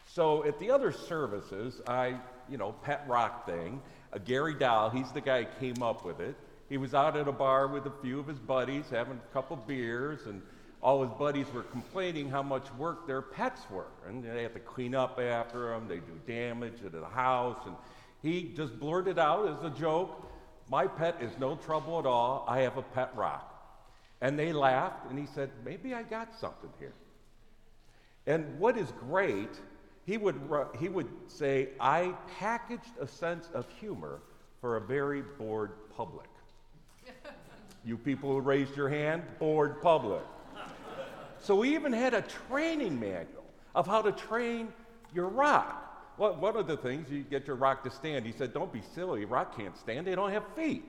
So 0.07 0.45
at 0.45 0.59
the 0.59 0.71
other 0.71 0.93
services, 0.93 1.81
I, 1.89 2.17
you 2.51 2.59
know, 2.59 2.73
pet 2.73 3.07
rock 3.09 3.47
thing, 3.47 3.81
uh, 4.13 4.19
Gary 4.19 4.53
Dahl, 4.53 4.91
he's 4.91 5.11
the 5.13 5.23
guy 5.23 5.45
who 5.45 5.61
came 5.61 5.83
up 5.83 6.05
with 6.05 6.21
it. 6.21 6.37
He 6.69 6.77
was 6.77 6.93
out 6.93 7.17
at 7.17 7.27
a 7.27 7.33
bar 7.33 7.69
with 7.69 7.87
a 7.87 7.93
few 8.03 8.21
of 8.21 8.27
his 8.27 8.39
buddies 8.39 8.85
having 8.91 9.17
a 9.17 9.33
couple 9.33 9.57
beers, 9.57 10.27
and 10.27 10.43
all 10.83 11.03
his 11.03 11.13
buddies 11.19 11.47
were 11.55 11.63
complaining 11.63 12.29
how 12.29 12.43
much 12.43 12.71
work 12.75 13.07
their 13.07 13.23
pets 13.23 13.63
were. 13.71 13.89
And 14.07 14.23
they 14.23 14.43
had 14.43 14.53
to 14.53 14.61
clean 14.61 14.95
up 14.95 15.19
after 15.19 15.71
them, 15.71 15.89
they 15.89 16.01
do 16.01 16.21
damage 16.27 16.83
to 16.83 16.91
the 16.91 17.07
house. 17.07 17.63
And 17.65 17.77
he 18.23 18.53
just 18.55 18.79
blurted 18.79 19.19
out 19.19 19.49
as 19.49 19.73
a 19.73 19.75
joke, 19.75 20.28
My 20.71 20.87
pet 20.87 21.17
is 21.21 21.33
no 21.39 21.57
trouble 21.57 21.99
at 21.99 22.07
all. 22.07 22.45
I 22.47 22.61
have 22.61 22.77
a 22.77 22.83
pet 22.83 23.11
rock. 23.15 23.55
And 24.21 24.39
they 24.39 24.53
laughed, 24.53 25.09
and 25.09 25.19
he 25.19 25.27
said, 25.27 25.51
Maybe 25.65 25.95
I 25.95 26.03
got 26.03 26.39
something 26.39 26.71
here. 26.79 26.93
And 28.27 28.59
what 28.59 28.77
is 28.77 28.93
great, 29.09 29.49
he 30.05 30.19
would, 30.19 30.39
he 30.79 30.89
would 30.89 31.09
say, 31.29 31.69
I 31.81 32.15
packaged 32.39 32.99
a 33.01 33.07
sense 33.07 33.49
of 33.55 33.67
humor 33.81 34.21
for 34.61 34.77
a 34.77 34.81
very 34.81 35.23
bored 35.23 35.73
public. 35.97 36.29
you 37.85 37.97
people 37.97 38.31
who 38.31 38.41
raised 38.41 38.77
your 38.77 38.89
hand, 38.89 39.23
bored 39.39 39.81
public. 39.81 40.23
So 41.41 41.55
we 41.55 41.75
even 41.75 41.93
had 41.93 42.15
a 42.15 42.23
training 42.23 42.99
manual 42.99 43.45
of 43.75 43.87
how 43.87 44.03
to 44.03 44.13
train 44.13 44.73
your 45.15 45.29
rock. 45.29 45.88
Well, 46.19 46.35
one 46.35 46.57
of 46.57 46.67
the 46.67 46.77
things, 46.77 47.09
you 47.11 47.23
get 47.23 47.47
your 47.47 47.55
rock 47.55 47.85
to 47.85 47.91
stand. 47.91 48.27
He 48.27 48.33
said, 48.33 48.53
Don't 48.53 48.73
be 48.73 48.83
silly. 48.95 49.25
Rock 49.25 49.57
can't 49.57 49.77
stand. 49.79 50.07
They 50.07 50.17
don't 50.17 50.33
have 50.33 50.45
feet. 50.57 50.85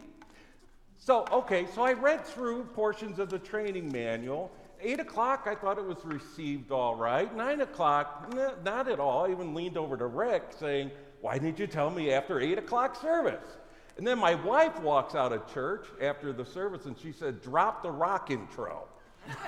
So, 0.98 1.26
okay, 1.32 1.68
so 1.74 1.84
I 1.84 1.94
read 1.94 2.26
through 2.26 2.64
portions 2.74 3.20
of 3.20 3.30
the 3.30 3.40
training 3.40 3.92
manual. 3.92 4.52
Eight 4.82 5.00
o'clock, 5.00 5.46
I 5.46 5.56
thought 5.56 5.78
it 5.78 5.86
was 5.86 6.04
received 6.04 6.72
all 6.72 6.96
right. 6.96 7.34
Nine 7.36 7.62
o'clock, 7.62 8.34
not 8.64 8.90
at 8.90 9.00
all. 9.00 9.28
I 9.28 9.32
even 9.32 9.54
leaned 9.54 9.78
over 9.78 9.96
to 9.98 10.08
Rick 10.08 10.44
saying, 10.60 10.90
Why 11.22 11.38
didn't 11.38 11.60
you 11.60 11.68
tell 11.68 11.92
me 11.92 12.12
after 12.12 12.40
eight 12.40 12.58
o'clock 12.58 13.00
service? 13.00 13.58
And 13.98 14.08
then 14.08 14.18
my 14.18 14.34
wife 14.36 14.80
walks 14.80 15.14
out 15.14 15.32
of 15.32 15.54
church 15.54 15.86
after 16.02 16.34
the 16.34 16.46
service 16.46 16.86
and 16.86 16.98
she 16.98 17.12
said, 17.12 17.42
Drop 17.42 17.84
the 17.84 17.92
rock 17.92 18.32
intro. 18.32 18.88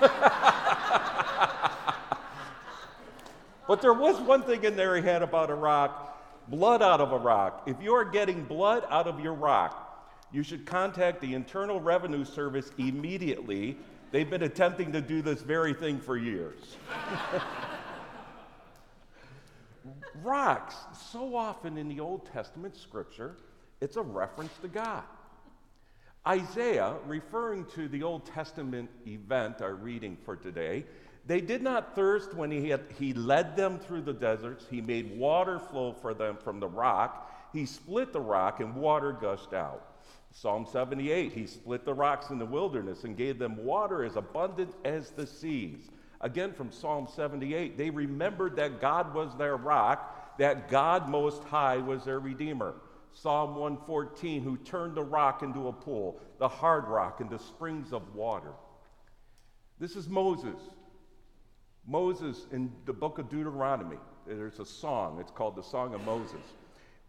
but 3.72 3.80
there 3.80 3.94
was 3.94 4.20
one 4.20 4.42
thing 4.42 4.62
in 4.64 4.76
there 4.76 4.96
he 4.96 5.02
had 5.02 5.22
about 5.22 5.48
a 5.48 5.54
rock 5.54 6.22
blood 6.48 6.82
out 6.82 7.00
of 7.00 7.10
a 7.10 7.16
rock. 7.16 7.62
If 7.64 7.80
you 7.80 7.94
are 7.94 8.04
getting 8.04 8.44
blood 8.44 8.84
out 8.90 9.06
of 9.06 9.18
your 9.18 9.32
rock, 9.32 10.14
you 10.30 10.42
should 10.42 10.66
contact 10.66 11.22
the 11.22 11.32
Internal 11.32 11.80
Revenue 11.80 12.26
Service 12.26 12.70
immediately. 12.76 13.78
They've 14.10 14.28
been 14.28 14.42
attempting 14.42 14.92
to 14.92 15.00
do 15.00 15.22
this 15.22 15.40
very 15.40 15.72
thing 15.72 16.00
for 16.00 16.18
years. 16.18 16.76
Rocks, 20.22 20.74
so 21.10 21.34
often 21.34 21.78
in 21.78 21.88
the 21.88 21.98
Old 21.98 22.30
Testament 22.30 22.76
scripture, 22.76 23.36
it's 23.80 23.96
a 23.96 24.02
reference 24.02 24.52
to 24.60 24.68
God. 24.68 25.04
Isaiah, 26.28 26.96
referring 27.06 27.64
to 27.74 27.88
the 27.88 28.02
Old 28.02 28.26
Testament 28.26 28.90
event, 29.06 29.62
our 29.62 29.74
reading 29.74 30.18
for 30.26 30.36
today, 30.36 30.84
they 31.26 31.40
did 31.40 31.62
not 31.62 31.94
thirst 31.94 32.34
when 32.34 32.50
he, 32.50 32.70
had, 32.70 32.82
he 32.98 33.12
led 33.14 33.56
them 33.56 33.78
through 33.78 34.02
the 34.02 34.12
deserts. 34.12 34.66
He 34.68 34.80
made 34.80 35.16
water 35.16 35.58
flow 35.58 35.92
for 35.92 36.14
them 36.14 36.36
from 36.36 36.58
the 36.58 36.68
rock. 36.68 37.30
He 37.52 37.66
split 37.66 38.12
the 38.12 38.20
rock 38.20 38.60
and 38.60 38.74
water 38.74 39.12
gushed 39.12 39.52
out. 39.52 39.88
Psalm 40.32 40.66
78, 40.70 41.32
he 41.32 41.46
split 41.46 41.84
the 41.84 41.94
rocks 41.94 42.30
in 42.30 42.38
the 42.38 42.46
wilderness 42.46 43.04
and 43.04 43.16
gave 43.16 43.38
them 43.38 43.62
water 43.62 44.02
as 44.02 44.16
abundant 44.16 44.74
as 44.84 45.10
the 45.10 45.26
seas. 45.26 45.90
Again, 46.22 46.52
from 46.52 46.72
Psalm 46.72 47.06
78, 47.14 47.76
they 47.76 47.90
remembered 47.90 48.56
that 48.56 48.80
God 48.80 49.14
was 49.14 49.36
their 49.36 49.56
rock, 49.56 50.38
that 50.38 50.70
God 50.70 51.08
Most 51.08 51.44
High 51.44 51.76
was 51.76 52.04
their 52.04 52.20
Redeemer. 52.20 52.74
Psalm 53.12 53.56
114, 53.56 54.42
who 54.42 54.56
turned 54.56 54.94
the 54.94 55.02
rock 55.02 55.42
into 55.42 55.68
a 55.68 55.72
pool, 55.72 56.18
the 56.38 56.48
hard 56.48 56.88
rock 56.88 57.20
into 57.20 57.38
springs 57.38 57.92
of 57.92 58.14
water. 58.14 58.52
This 59.78 59.96
is 59.96 60.08
Moses. 60.08 60.56
Moses 61.86 62.46
in 62.52 62.72
the 62.84 62.92
book 62.92 63.18
of 63.18 63.28
Deuteronomy, 63.28 63.98
there's 64.26 64.60
a 64.60 64.66
song, 64.66 65.18
it's 65.20 65.30
called 65.30 65.56
the 65.56 65.62
Song 65.62 65.94
of 65.94 66.04
Moses. 66.04 66.40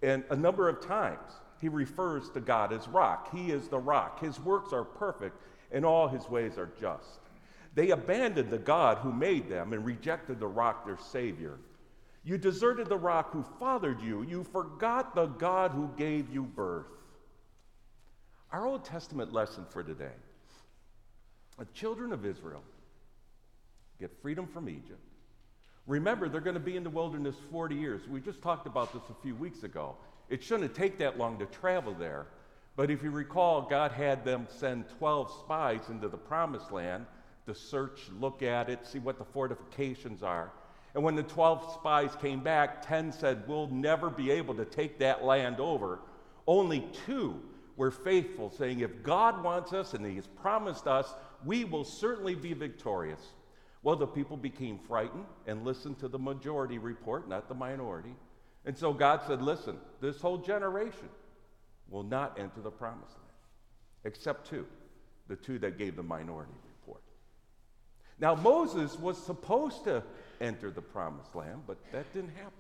And 0.01 0.23
a 0.29 0.35
number 0.35 0.67
of 0.67 0.85
times 0.85 1.31
he 1.61 1.69
refers 1.69 2.29
to 2.31 2.41
God 2.41 2.73
as 2.73 2.87
rock. 2.87 3.33
He 3.33 3.51
is 3.51 3.67
the 3.69 3.79
rock. 3.79 4.19
His 4.19 4.39
works 4.39 4.73
are 4.73 4.83
perfect, 4.83 5.37
and 5.71 5.85
all 5.85 6.07
his 6.07 6.27
ways 6.29 6.57
are 6.57 6.69
just. 6.79 7.19
They 7.75 7.91
abandoned 7.91 8.49
the 8.49 8.57
God 8.57 8.97
who 8.97 9.11
made 9.11 9.49
them 9.49 9.73
and 9.73 9.85
rejected 9.85 10.39
the 10.39 10.47
rock, 10.47 10.85
their 10.85 10.97
Savior. 10.97 11.57
You 12.23 12.37
deserted 12.37 12.87
the 12.87 12.97
rock 12.97 13.31
who 13.31 13.43
fathered 13.59 14.01
you. 14.01 14.23
You 14.23 14.43
forgot 14.43 15.15
the 15.15 15.27
God 15.27 15.71
who 15.71 15.89
gave 15.97 16.33
you 16.33 16.43
birth. 16.43 16.87
Our 18.51 18.67
Old 18.67 18.85
Testament 18.85 19.33
lesson 19.33 19.65
for 19.69 19.83
today 19.83 20.13
the 21.57 21.65
children 21.73 22.11
of 22.11 22.25
Israel 22.25 22.63
get 23.99 24.11
freedom 24.21 24.47
from 24.47 24.69
Egypt. 24.69 24.99
Remember, 25.85 26.29
they're 26.29 26.41
going 26.41 26.53
to 26.53 26.59
be 26.59 26.77
in 26.77 26.83
the 26.83 26.89
wilderness 26.89 27.35
40 27.51 27.75
years. 27.75 28.07
We 28.07 28.21
just 28.21 28.41
talked 28.41 28.67
about 28.67 28.93
this 28.93 29.03
a 29.09 29.21
few 29.21 29.35
weeks 29.35 29.63
ago. 29.63 29.95
It 30.29 30.41
shouldn't 30.41 30.73
take 30.73 30.97
that 30.99 31.17
long 31.17 31.37
to 31.39 31.45
travel 31.47 31.93
there. 31.93 32.27
But 32.75 32.89
if 32.89 33.03
you 33.03 33.11
recall, 33.11 33.61
God 33.61 33.91
had 33.91 34.25
them 34.25 34.47
send 34.49 34.85
12 34.97 35.31
spies 35.41 35.89
into 35.89 36.07
the 36.07 36.17
promised 36.17 36.71
land 36.71 37.05
to 37.45 37.53
search, 37.53 38.09
look 38.19 38.41
at 38.41 38.69
it, 38.69 38.87
see 38.87 38.99
what 38.99 39.17
the 39.17 39.25
fortifications 39.25 40.23
are. 40.23 40.51
And 40.95 41.03
when 41.03 41.15
the 41.15 41.23
12 41.23 41.73
spies 41.73 42.15
came 42.21 42.41
back, 42.41 42.87
10 42.87 43.11
said, 43.11 43.43
We'll 43.47 43.67
never 43.67 44.09
be 44.09 44.31
able 44.31 44.55
to 44.55 44.65
take 44.65 44.99
that 44.99 45.23
land 45.23 45.59
over. 45.59 45.99
Only 46.47 46.87
two 47.05 47.41
were 47.75 47.91
faithful, 47.91 48.51
saying, 48.51 48.79
If 48.79 49.03
God 49.03 49.43
wants 49.43 49.73
us 49.73 49.93
and 49.93 50.05
He 50.05 50.15
has 50.15 50.27
promised 50.27 50.87
us, 50.87 51.13
we 51.43 51.65
will 51.65 51.83
certainly 51.83 52.35
be 52.35 52.53
victorious. 52.53 53.21
Well, 53.83 53.97
the 53.97 54.07
people 54.07 54.37
became 54.37 54.79
frightened 54.79 55.25
and 55.45 55.65
listened 55.65 55.99
to 55.99 56.07
the 56.07 56.17
majority 56.17 56.77
report, 56.77 57.27
not 57.27 57.49
the 57.49 57.53
minority. 57.53 58.15
And 58.65 58.77
so 58.77 58.93
God 58.93 59.21
said, 59.27 59.41
Listen, 59.41 59.77
this 59.99 60.21
whole 60.21 60.37
generation 60.37 61.09
will 61.89 62.03
not 62.03 62.39
enter 62.39 62.61
the 62.61 62.71
promised 62.71 63.11
land, 63.11 64.05
except 64.05 64.49
two, 64.49 64.65
the 65.27 65.35
two 65.35 65.59
that 65.59 65.77
gave 65.77 65.97
the 65.97 66.03
minority 66.03 66.53
report. 66.79 67.03
Now, 68.19 68.35
Moses 68.35 68.97
was 68.97 69.17
supposed 69.21 69.83
to 69.83 70.01
enter 70.39 70.71
the 70.71 70.81
promised 70.81 71.35
land, 71.35 71.63
but 71.67 71.77
that 71.91 72.11
didn't 72.13 72.35
happen. 72.35 72.53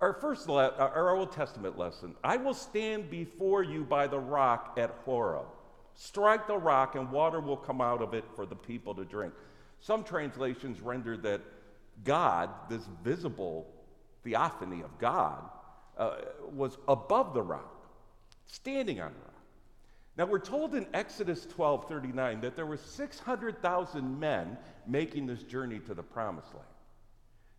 Our 0.00 0.12
first, 0.12 0.48
le- 0.48 0.68
uh, 0.68 0.92
our 0.94 1.16
Old 1.16 1.32
Testament 1.32 1.78
lesson 1.78 2.14
I 2.22 2.36
will 2.36 2.54
stand 2.54 3.10
before 3.10 3.64
you 3.64 3.82
by 3.82 4.06
the 4.06 4.18
rock 4.18 4.74
at 4.78 4.90
Horeb. 5.04 5.46
Strike 5.94 6.46
the 6.46 6.58
rock, 6.58 6.94
and 6.94 7.10
water 7.10 7.40
will 7.40 7.56
come 7.56 7.80
out 7.80 8.02
of 8.02 8.14
it 8.14 8.24
for 8.36 8.46
the 8.46 8.56
people 8.56 8.94
to 8.94 9.04
drink. 9.04 9.32
Some 9.84 10.02
translations 10.02 10.80
render 10.80 11.14
that 11.18 11.42
God, 12.04 12.48
this 12.70 12.88
visible 13.02 13.70
theophany 14.22 14.80
of 14.80 14.98
God, 14.98 15.42
uh, 15.98 16.16
was 16.54 16.78
above 16.88 17.34
the 17.34 17.42
rock, 17.42 17.86
standing 18.46 19.02
on 19.02 19.12
the 19.12 19.18
rock. 19.18 19.34
Now 20.16 20.24
we're 20.24 20.38
told 20.38 20.74
in 20.74 20.86
Exodus 20.94 21.44
12:39 21.44 22.40
that 22.40 22.56
there 22.56 22.64
were 22.64 22.78
600,000 22.78 24.18
men 24.18 24.56
making 24.86 25.26
this 25.26 25.42
journey 25.42 25.80
to 25.80 25.92
the 25.92 26.02
promised 26.02 26.54
land. 26.54 26.66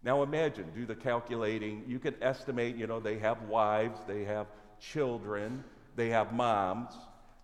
Now 0.02 0.24
imagine, 0.24 0.72
do 0.74 0.88
the 0.88 0.96
calculating. 0.96 1.84
You 1.88 2.00
can 2.00 2.16
estimate, 2.24 2.76
you 2.76 2.88
know, 2.88 3.00
they 3.00 3.20
have 3.20 3.44
wives, 3.44 4.00
they 4.08 4.24
have 4.24 4.48
children, 4.80 5.64
they 5.96 6.10
have 6.10 6.34
moms. 6.34 6.92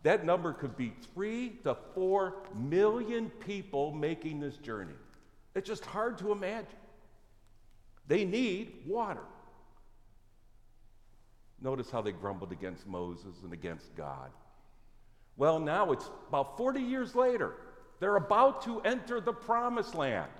That 0.04 0.26
number 0.26 0.54
could 0.54 0.76
be 0.76 0.94
three 1.14 1.60
to 1.64 1.76
four 1.94 2.44
million 2.56 3.30
people 3.30 3.92
making 3.92 4.40
this 4.40 4.58
journey. 4.58 4.94
It's 5.54 5.68
just 5.68 5.86
hard 5.86 6.18
to 6.20 6.32
imagine. 6.32 6.68
They 8.08 8.26
need 8.26 8.74
water. 8.88 9.24
Notice 11.62 11.92
how 11.92 12.02
they 12.02 12.12
grumbled 12.12 12.52
against 12.52 12.88
Moses 12.88 13.36
and 13.44 13.54
against 13.54 13.96
God. 13.96 14.32
Well, 15.38 15.60
now 15.60 15.92
it's 15.92 16.10
about 16.28 16.58
40 16.58 16.82
years 16.82 17.16
later. 17.16 17.54
They're 18.00 18.16
about 18.16 18.64
to 18.64 18.82
enter 18.82 19.22
the 19.22 19.34
promised 19.34 19.94
land. 19.94 20.32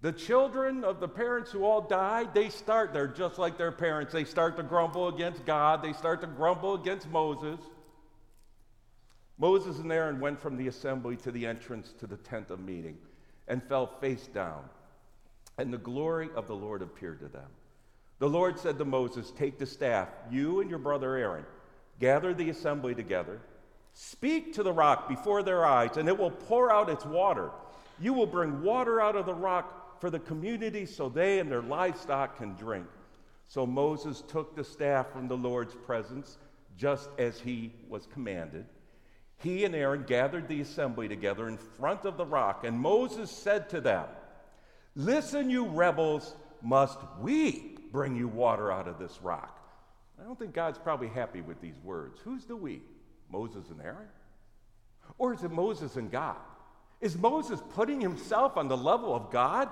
The 0.00 0.12
children 0.12 0.84
of 0.84 1.00
the 1.00 1.08
parents 1.08 1.50
who 1.50 1.64
all 1.64 1.80
died, 1.80 2.34
they 2.34 2.48
start, 2.50 2.92
they're 2.92 3.08
just 3.08 3.38
like 3.38 3.58
their 3.58 3.72
parents. 3.72 4.12
They 4.12 4.24
start 4.24 4.56
to 4.56 4.62
grumble 4.62 5.08
against 5.08 5.44
God, 5.44 5.82
they 5.82 5.92
start 5.92 6.20
to 6.20 6.26
grumble 6.26 6.74
against 6.74 7.08
Moses. 7.10 7.58
Moses 9.38 9.78
and 9.78 9.92
Aaron 9.92 10.18
went 10.18 10.40
from 10.40 10.56
the 10.56 10.66
assembly 10.66 11.16
to 11.18 11.30
the 11.30 11.46
entrance 11.46 11.94
to 12.00 12.06
the 12.06 12.16
tent 12.16 12.50
of 12.50 12.60
meeting 12.60 12.98
and 13.46 13.62
fell 13.62 13.86
face 13.86 14.26
down, 14.26 14.64
and 15.56 15.72
the 15.72 15.78
glory 15.78 16.28
of 16.34 16.46
the 16.48 16.56
Lord 16.56 16.82
appeared 16.82 17.20
to 17.20 17.28
them. 17.28 17.48
The 18.18 18.28
Lord 18.28 18.58
said 18.58 18.78
to 18.78 18.84
Moses, 18.84 19.30
Take 19.30 19.58
the 19.58 19.66
staff, 19.66 20.08
you 20.30 20.60
and 20.60 20.68
your 20.68 20.80
brother 20.80 21.14
Aaron, 21.16 21.46
gather 22.00 22.34
the 22.34 22.50
assembly 22.50 22.94
together, 22.94 23.40
speak 23.94 24.54
to 24.54 24.64
the 24.64 24.72
rock 24.72 25.08
before 25.08 25.44
their 25.44 25.64
eyes, 25.64 25.96
and 25.96 26.08
it 26.08 26.18
will 26.18 26.32
pour 26.32 26.72
out 26.72 26.90
its 26.90 27.06
water. 27.06 27.50
You 28.00 28.12
will 28.12 28.26
bring 28.26 28.62
water 28.62 29.00
out 29.00 29.14
of 29.14 29.26
the 29.26 29.34
rock 29.34 30.00
for 30.00 30.10
the 30.10 30.18
community 30.18 30.84
so 30.84 31.08
they 31.08 31.38
and 31.38 31.50
their 31.50 31.62
livestock 31.62 32.38
can 32.38 32.54
drink. 32.54 32.86
So 33.46 33.66
Moses 33.66 34.22
took 34.28 34.54
the 34.54 34.64
staff 34.64 35.12
from 35.12 35.28
the 35.28 35.36
Lord's 35.36 35.74
presence, 35.74 36.38
just 36.76 37.08
as 37.18 37.40
he 37.40 37.72
was 37.88 38.06
commanded. 38.06 38.66
He 39.38 39.64
and 39.64 39.74
Aaron 39.74 40.04
gathered 40.04 40.48
the 40.48 40.60
assembly 40.60 41.08
together 41.08 41.48
in 41.48 41.56
front 41.56 42.04
of 42.04 42.16
the 42.16 42.26
rock, 42.26 42.64
and 42.64 42.78
Moses 42.78 43.30
said 43.30 43.68
to 43.70 43.80
them, 43.80 44.06
Listen, 44.96 45.48
you 45.48 45.66
rebels, 45.66 46.34
must 46.60 46.98
we 47.20 47.76
bring 47.92 48.16
you 48.16 48.26
water 48.26 48.72
out 48.72 48.88
of 48.88 48.98
this 48.98 49.20
rock? 49.22 49.54
I 50.20 50.24
don't 50.24 50.38
think 50.38 50.52
God's 50.52 50.78
probably 50.78 51.08
happy 51.08 51.40
with 51.40 51.60
these 51.60 51.78
words. 51.84 52.18
Who's 52.24 52.44
the 52.46 52.56
we? 52.56 52.82
Moses 53.30 53.70
and 53.70 53.80
Aaron? 53.80 54.08
Or 55.18 55.32
is 55.32 55.44
it 55.44 55.52
Moses 55.52 55.94
and 55.94 56.10
God? 56.10 56.36
Is 57.00 57.16
Moses 57.16 57.60
putting 57.74 58.00
himself 58.00 58.56
on 58.56 58.66
the 58.66 58.76
level 58.76 59.14
of 59.14 59.30
God? 59.30 59.68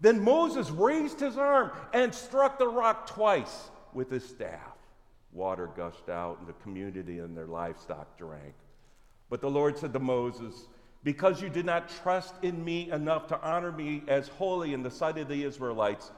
Then 0.00 0.22
Moses 0.22 0.70
raised 0.70 1.20
his 1.20 1.38
arm 1.38 1.70
and 1.94 2.14
struck 2.14 2.58
the 2.58 2.68
rock 2.68 3.06
twice 3.06 3.70
with 3.94 4.10
his 4.10 4.28
staff. 4.28 4.75
Water 5.36 5.68
gushed 5.76 6.08
out, 6.08 6.38
and 6.38 6.48
the 6.48 6.54
community 6.54 7.18
and 7.18 7.36
their 7.36 7.46
livestock 7.46 8.16
drank. 8.16 8.54
But 9.28 9.42
the 9.42 9.50
Lord 9.50 9.76
said 9.78 9.92
to 9.92 9.98
Moses, 9.98 10.66
Because 11.04 11.42
you 11.42 11.50
did 11.50 11.66
not 11.66 11.90
trust 12.02 12.34
in 12.42 12.64
me 12.64 12.90
enough 12.90 13.26
to 13.28 13.40
honor 13.40 13.70
me 13.70 14.02
as 14.08 14.28
holy 14.28 14.72
in 14.72 14.82
the 14.82 14.90
sight 14.90 15.18
of 15.18 15.28
the 15.28 15.44
Israelites, 15.44 16.10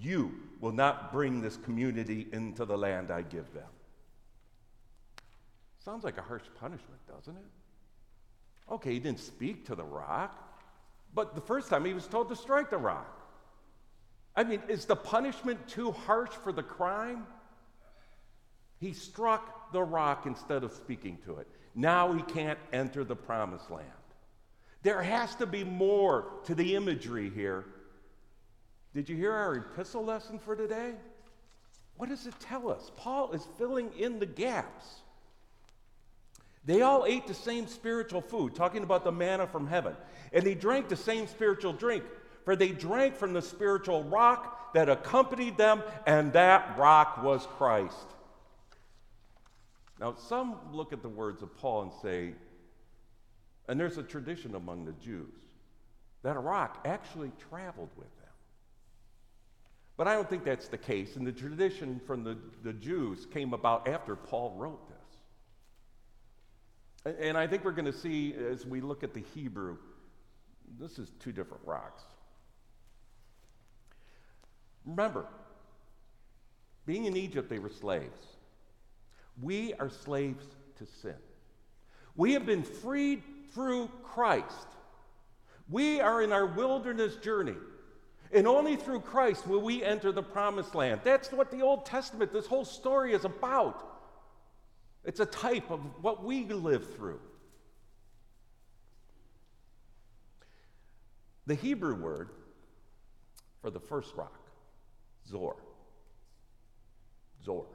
you 0.00 0.32
will 0.60 0.72
not 0.72 1.12
bring 1.12 1.42
this 1.42 1.58
community 1.58 2.28
into 2.32 2.64
the 2.64 2.78
land 2.78 3.10
I 3.10 3.22
give 3.22 3.52
them. 3.52 3.68
Sounds 5.84 6.02
like 6.02 6.16
a 6.16 6.22
harsh 6.22 6.44
punishment, 6.58 7.00
doesn't 7.06 7.36
it? 7.36 8.72
Okay, 8.72 8.92
he 8.94 9.00
didn't 9.00 9.20
speak 9.20 9.66
to 9.66 9.74
the 9.74 9.84
rock, 9.84 10.38
but 11.12 11.34
the 11.34 11.40
first 11.42 11.68
time 11.68 11.84
he 11.84 11.92
was 11.92 12.06
told 12.06 12.30
to 12.30 12.36
strike 12.36 12.70
the 12.70 12.78
rock. 12.78 13.18
I 14.34 14.44
mean, 14.44 14.62
is 14.68 14.86
the 14.86 14.96
punishment 14.96 15.68
too 15.68 15.90
harsh 15.90 16.30
for 16.30 16.52
the 16.52 16.62
crime? 16.62 17.26
He 18.82 18.92
struck 18.92 19.70
the 19.70 19.80
rock 19.80 20.26
instead 20.26 20.64
of 20.64 20.72
speaking 20.72 21.16
to 21.24 21.36
it. 21.36 21.46
Now 21.76 22.12
he 22.12 22.20
can't 22.22 22.58
enter 22.72 23.04
the 23.04 23.14
promised 23.14 23.70
land. 23.70 23.86
There 24.82 25.00
has 25.00 25.36
to 25.36 25.46
be 25.46 25.62
more 25.62 26.26
to 26.46 26.54
the 26.56 26.74
imagery 26.74 27.30
here. 27.30 27.64
Did 28.92 29.08
you 29.08 29.14
hear 29.14 29.30
our 29.30 29.54
epistle 29.54 30.04
lesson 30.04 30.40
for 30.40 30.56
today? 30.56 30.94
What 31.96 32.08
does 32.08 32.26
it 32.26 32.34
tell 32.40 32.68
us? 32.68 32.90
Paul 32.96 33.30
is 33.30 33.46
filling 33.56 33.92
in 33.96 34.18
the 34.18 34.26
gaps. 34.26 35.02
They 36.64 36.82
all 36.82 37.06
ate 37.06 37.28
the 37.28 37.34
same 37.34 37.68
spiritual 37.68 38.20
food, 38.20 38.56
talking 38.56 38.82
about 38.82 39.04
the 39.04 39.12
manna 39.12 39.46
from 39.46 39.68
heaven, 39.68 39.94
and 40.32 40.44
they 40.44 40.56
drank 40.56 40.88
the 40.88 40.96
same 40.96 41.28
spiritual 41.28 41.72
drink, 41.72 42.02
for 42.44 42.56
they 42.56 42.72
drank 42.72 43.14
from 43.14 43.32
the 43.32 43.42
spiritual 43.42 44.02
rock 44.02 44.74
that 44.74 44.88
accompanied 44.88 45.56
them, 45.56 45.84
and 46.04 46.32
that 46.32 46.76
rock 46.76 47.22
was 47.22 47.46
Christ. 47.56 48.08
Now, 50.02 50.14
some 50.16 50.56
look 50.72 50.92
at 50.92 51.00
the 51.00 51.08
words 51.08 51.42
of 51.42 51.56
Paul 51.56 51.82
and 51.82 51.92
say, 52.02 52.34
and 53.68 53.78
there's 53.78 53.98
a 53.98 54.02
tradition 54.02 54.56
among 54.56 54.84
the 54.84 54.94
Jews 54.94 55.30
that 56.24 56.34
a 56.34 56.40
rock 56.40 56.80
actually 56.84 57.30
traveled 57.48 57.90
with 57.96 58.12
them. 58.16 58.26
But 59.96 60.08
I 60.08 60.14
don't 60.14 60.28
think 60.28 60.42
that's 60.42 60.66
the 60.66 60.76
case, 60.76 61.14
and 61.14 61.24
the 61.24 61.30
tradition 61.30 62.00
from 62.04 62.24
the, 62.24 62.36
the 62.64 62.72
Jews 62.72 63.26
came 63.26 63.54
about 63.54 63.86
after 63.86 64.16
Paul 64.16 64.56
wrote 64.56 64.80
this. 67.04 67.16
And 67.20 67.38
I 67.38 67.46
think 67.46 67.64
we're 67.64 67.70
going 67.70 67.84
to 67.84 67.92
see 67.92 68.34
as 68.34 68.66
we 68.66 68.80
look 68.80 69.04
at 69.04 69.14
the 69.14 69.22
Hebrew, 69.36 69.76
this 70.80 70.98
is 70.98 71.12
two 71.20 71.30
different 71.30 71.62
rocks. 71.64 72.02
Remember, 74.84 75.26
being 76.86 77.04
in 77.04 77.16
Egypt, 77.16 77.48
they 77.48 77.60
were 77.60 77.70
slaves. 77.70 78.18
We 79.40 79.74
are 79.74 79.88
slaves 79.88 80.44
to 80.78 80.86
sin. 80.86 81.14
We 82.16 82.34
have 82.34 82.44
been 82.44 82.62
freed 82.62 83.22
through 83.54 83.90
Christ. 84.02 84.68
We 85.68 86.00
are 86.00 86.22
in 86.22 86.32
our 86.32 86.46
wilderness 86.46 87.16
journey. 87.16 87.56
And 88.32 88.46
only 88.46 88.76
through 88.76 89.00
Christ 89.00 89.46
will 89.46 89.60
we 89.60 89.82
enter 89.82 90.10
the 90.10 90.22
promised 90.22 90.74
land. 90.74 91.00
That's 91.04 91.30
what 91.32 91.50
the 91.50 91.62
Old 91.62 91.84
Testament, 91.84 92.32
this 92.32 92.46
whole 92.46 92.64
story 92.64 93.12
is 93.12 93.24
about. 93.24 93.88
It's 95.04 95.20
a 95.20 95.26
type 95.26 95.70
of 95.70 95.80
what 96.00 96.24
we 96.24 96.44
live 96.44 96.94
through. 96.94 97.20
The 101.46 101.54
Hebrew 101.54 101.94
word 101.94 102.30
for 103.60 103.70
the 103.70 103.80
first 103.80 104.14
rock, 104.14 104.38
Zor. 105.28 105.56
Zor. 107.44 107.66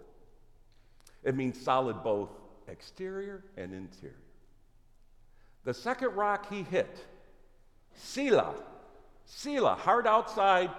It 1.27 1.35
means 1.35 1.59
solid 1.59 2.03
both 2.03 2.29
exterior 2.69 3.43
and 3.57 3.73
interior. 3.73 4.15
The 5.65 5.73
second 5.73 6.15
rock 6.15 6.49
he 6.49 6.63
hit, 6.63 7.05
Selah. 7.95 8.55
Selah, 9.25 9.75
hard 9.75 10.07
outside 10.07 10.71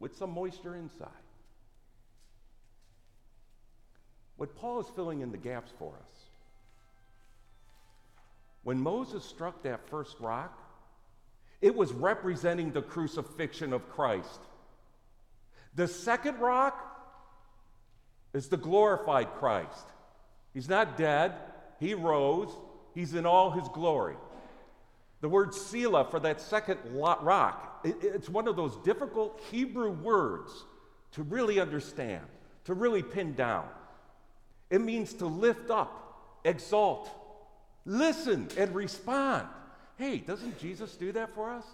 with 0.00 0.18
some 0.18 0.32
moisture 0.32 0.76
inside. 0.76 1.08
What 4.36 4.54
Paul 4.54 4.80
is 4.80 4.86
filling 4.94 5.22
in 5.22 5.32
the 5.32 5.38
gaps 5.38 5.72
for 5.78 5.94
us. 5.94 6.18
When 8.64 8.78
Moses 8.78 9.24
struck 9.24 9.62
that 9.62 9.88
first 9.88 10.20
rock, 10.20 10.60
it 11.62 11.74
was 11.74 11.90
representing 11.92 12.72
the 12.72 12.82
crucifixion 12.82 13.72
of 13.72 13.88
Christ. 13.88 14.40
The 15.74 15.88
second 15.88 16.38
rock 16.38 16.87
is 18.32 18.48
the 18.48 18.56
glorified 18.56 19.34
Christ. 19.34 19.86
He's 20.54 20.68
not 20.68 20.96
dead, 20.96 21.34
he 21.80 21.94
rose, 21.94 22.50
he's 22.94 23.14
in 23.14 23.26
all 23.26 23.50
his 23.50 23.68
glory. 23.68 24.16
The 25.20 25.28
word 25.28 25.54
Selah 25.54 26.08
for 26.10 26.20
that 26.20 26.40
second 26.40 26.78
rock, 26.92 27.80
it's 27.84 28.28
one 28.28 28.46
of 28.46 28.56
those 28.56 28.76
difficult 28.78 29.40
Hebrew 29.50 29.90
words 29.90 30.50
to 31.12 31.22
really 31.22 31.58
understand, 31.58 32.24
to 32.64 32.74
really 32.74 33.02
pin 33.02 33.34
down. 33.34 33.66
It 34.70 34.80
means 34.80 35.14
to 35.14 35.26
lift 35.26 35.70
up, 35.70 36.40
exalt, 36.44 37.10
listen, 37.84 38.48
and 38.56 38.74
respond. 38.74 39.46
Hey, 39.96 40.18
doesn't 40.18 40.58
Jesus 40.60 40.94
do 40.96 41.10
that 41.12 41.34
for 41.34 41.50
us? 41.50 41.64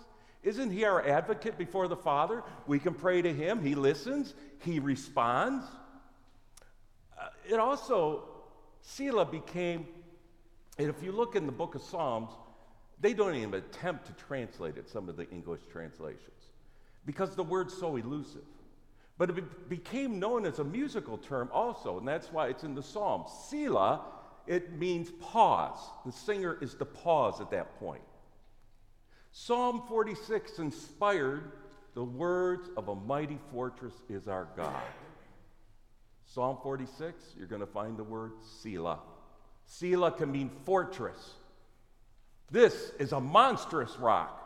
Isn't 0.43 0.71
he 0.71 0.85
our 0.85 1.07
advocate 1.07 1.59
before 1.59 1.89
the 1.89 1.97
Father? 1.97 2.43
We 2.67 2.79
can 2.79 2.95
pray 2.95 3.23
to 3.23 3.33
him. 3.33 3.63
He 3.63 3.75
listens, 3.75 4.35
he 4.61 4.79
responds. 4.79 5.65
It 7.49 7.59
also, 7.59 8.25
Selah 8.81 9.25
became, 9.25 9.87
and 10.79 10.89
if 10.89 11.03
you 11.03 11.13
look 11.13 11.37
in 11.37 11.47
the 11.47 11.53
book 11.53 11.75
of 11.75 11.83
Psalms, 11.83 12.31
they 13.01 13.13
don't 13.13 13.35
even 13.35 13.55
attempt 13.55 14.07
to 14.07 14.13
translate 14.13 14.77
it, 14.77 14.89
some 14.89 15.09
of 15.09 15.17
the 15.17 15.29
English 15.31 15.61
translations, 15.71 16.51
because 17.05 17.35
the 17.35 17.43
word's 17.43 17.77
so 17.77 17.97
elusive. 17.97 18.45
But 19.17 19.31
it 19.31 19.69
became 19.69 20.19
known 20.19 20.45
as 20.45 20.59
a 20.59 20.65
musical 20.65 21.19
term 21.19 21.49
also, 21.53 21.99
and 21.99 22.09
that's 22.09 22.33
why 22.33 22.49
it's 22.49 22.65
in 22.65 22.75
the 22.75 22.83
Psalms. 22.83 23.31
Selah, 23.49 24.01
it 24.47 24.73
means 24.73 25.11
pause. 25.21 25.79
The 26.05 26.13
singer 26.13 26.59
is 26.61 26.75
to 26.75 26.85
pause 26.85 27.41
at 27.41 27.51
that 27.51 27.79
point. 27.79 28.03
Psalm 29.33 29.83
46 29.89 30.59
inspired 30.59 31.53
the 31.95 32.05
words 32.05 32.69
of 32.77 32.89
a 32.89 32.95
mighty 32.95 33.39
fortress 33.53 33.95
is 34.09 34.29
our 34.29 34.49
God. 34.57 34.83
Psalm 36.27 36.59
46, 36.63 37.23
you're 37.37 37.47
going 37.47 37.61
to 37.61 37.67
find 37.67 37.97
the 37.97 38.05
word 38.05 38.33
Selah. 38.61 38.99
Selah 39.67 40.13
can 40.13 40.33
mean 40.33 40.51
fortress. 40.65 41.35
This 42.51 42.93
is 42.99 43.13
a 43.13 43.21
monstrous 43.21 43.97
rock. 43.99 44.41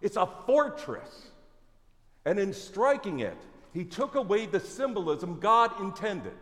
It's 0.00 0.16
a 0.16 0.28
fortress. 0.46 1.30
And 2.24 2.38
in 2.38 2.52
striking 2.52 3.20
it, 3.20 3.36
he 3.72 3.84
took 3.84 4.14
away 4.14 4.46
the 4.46 4.60
symbolism 4.60 5.38
God 5.38 5.80
intended. 5.80 6.34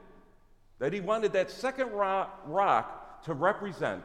That 0.78 0.92
he 0.92 1.00
wanted 1.00 1.32
that 1.34 1.50
second 1.50 1.90
rock, 1.90 2.42
rock 2.46 3.22
to 3.24 3.34
represent 3.34 4.04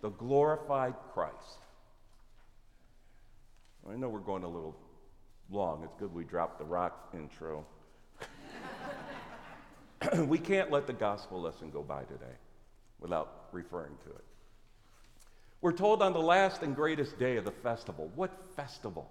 the 0.00 0.10
glorified 0.10 0.94
Christ. 1.12 1.58
I 3.90 3.96
know 3.96 4.08
we're 4.08 4.20
going 4.20 4.44
a 4.44 4.48
little 4.48 4.76
long. 5.50 5.82
It's 5.82 5.94
good 5.98 6.12
we 6.12 6.24
dropped 6.24 6.58
the 6.58 6.64
rock 6.64 7.08
intro. 7.14 7.64
we 10.26 10.38
can't 10.38 10.70
let 10.70 10.86
the 10.86 10.92
gospel 10.92 11.40
lesson 11.40 11.70
go 11.70 11.82
by 11.82 12.02
today 12.04 12.36
without 13.00 13.48
referring 13.52 13.96
to 14.04 14.10
it. 14.10 14.24
We're 15.60 15.72
told 15.72 16.02
on 16.02 16.12
the 16.12 16.20
last 16.20 16.62
and 16.62 16.74
greatest 16.74 17.18
day 17.18 17.36
of 17.36 17.44
the 17.44 17.50
festival. 17.50 18.10
What 18.14 18.32
festival? 18.54 19.10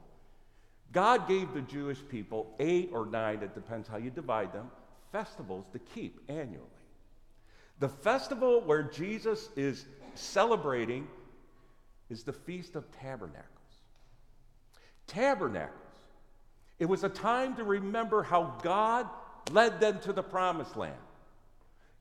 God 0.94 1.28
gave 1.28 1.54
the 1.54 1.62
Jewish 1.62 2.00
people 2.10 2.56
eight 2.60 2.92
or 2.94 3.06
nine, 3.06 3.44
it 3.44 3.54
depends 3.54 3.88
how 3.88 3.98
you 3.98 4.10
divide 4.10 4.54
them, 4.54 4.72
festivals 5.12 5.66
to 5.74 5.80
keep 5.80 6.22
annually. 6.30 6.66
The 7.80 7.90
festival 7.90 8.62
where 8.62 8.84
Jesus 8.84 9.50
is 9.56 9.86
celebrating 10.16 11.08
is 12.10 12.24
the 12.24 12.34
Feast 12.34 12.76
of 12.76 12.90
Tabernacles. 13.00 13.44
Tabernacles. 15.06 15.74
It 16.80 16.86
was 16.86 17.04
a 17.04 17.10
time 17.10 17.56
to 17.58 17.64
remember 17.64 18.24
how 18.24 18.58
God 18.64 19.08
led 19.52 19.80
them 19.80 20.00
to 20.02 20.14
the 20.14 20.24
promised 20.24 20.76
land. 20.76 20.96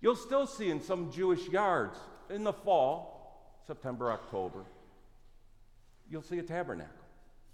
You'll 0.00 0.16
still 0.16 0.46
see 0.46 0.70
in 0.70 0.80
some 0.80 1.10
Jewish 1.10 1.48
yards 1.48 1.98
in 2.30 2.44
the 2.44 2.52
fall, 2.52 3.62
September, 3.66 4.12
October, 4.12 4.64
you'll 6.10 6.22
see 6.22 6.38
a 6.38 6.42
tabernacle, 6.42 6.92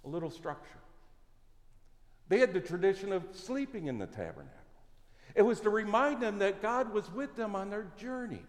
a 0.05 0.09
little 0.09 0.29
structure. 0.29 0.79
They 2.29 2.39
had 2.39 2.53
the 2.53 2.59
tradition 2.59 3.11
of 3.11 3.23
sleeping 3.33 3.87
in 3.87 3.97
the 3.97 4.05
tabernacle. 4.05 4.49
It 5.35 5.41
was 5.41 5.59
to 5.61 5.69
remind 5.69 6.21
them 6.21 6.39
that 6.39 6.61
God 6.61 6.93
was 6.93 7.11
with 7.11 7.35
them 7.35 7.55
on 7.55 7.69
their 7.69 7.87
journey. 7.97 8.43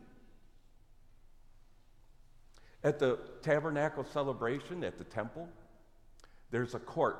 At 2.82 2.98
the 2.98 3.18
tabernacle 3.42 4.04
celebration 4.04 4.84
at 4.84 4.98
the 4.98 5.04
temple, 5.04 5.48
there's 6.50 6.74
a 6.74 6.78
court, 6.78 7.18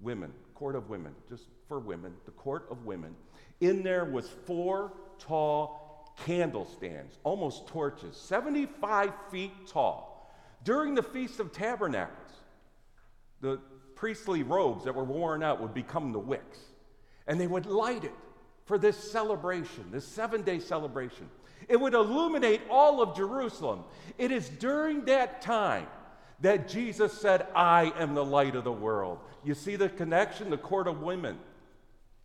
women, 0.00 0.32
court 0.56 0.74
of 0.74 0.88
women, 0.88 1.14
just 1.28 1.44
for 1.68 1.78
women, 1.78 2.12
the 2.24 2.30
court 2.32 2.66
of 2.70 2.84
women. 2.84 3.14
In 3.60 3.82
there 3.82 4.04
was 4.04 4.28
four 4.46 4.92
tall 5.18 6.14
candle 6.24 6.64
stands, 6.64 7.18
almost 7.24 7.66
torches, 7.66 8.16
75 8.16 9.12
feet 9.30 9.52
tall. 9.66 10.32
During 10.64 10.94
the 10.94 11.02
Feast 11.02 11.40
of 11.40 11.52
Tabernacles, 11.52 12.32
the 13.40 13.60
priestly 13.94 14.42
robes 14.42 14.84
that 14.84 14.94
were 14.94 15.04
worn 15.04 15.42
out 15.42 15.60
would 15.60 15.74
become 15.74 16.12
the 16.12 16.18
wicks. 16.18 16.58
And 17.26 17.40
they 17.40 17.46
would 17.46 17.66
light 17.66 18.04
it 18.04 18.14
for 18.64 18.78
this 18.78 18.96
celebration, 18.96 19.86
this 19.90 20.06
seven 20.06 20.42
day 20.42 20.58
celebration. 20.58 21.28
It 21.68 21.80
would 21.80 21.94
illuminate 21.94 22.62
all 22.70 23.02
of 23.02 23.16
Jerusalem. 23.16 23.84
It 24.18 24.30
is 24.30 24.48
during 24.48 25.04
that 25.06 25.42
time 25.42 25.86
that 26.40 26.68
Jesus 26.68 27.12
said, 27.12 27.46
I 27.54 27.92
am 27.98 28.14
the 28.14 28.24
light 28.24 28.56
of 28.56 28.64
the 28.64 28.72
world. 28.72 29.18
You 29.44 29.54
see 29.54 29.76
the 29.76 29.88
connection, 29.88 30.50
the 30.50 30.58
court 30.58 30.86
of 30.86 31.02
women. 31.02 31.38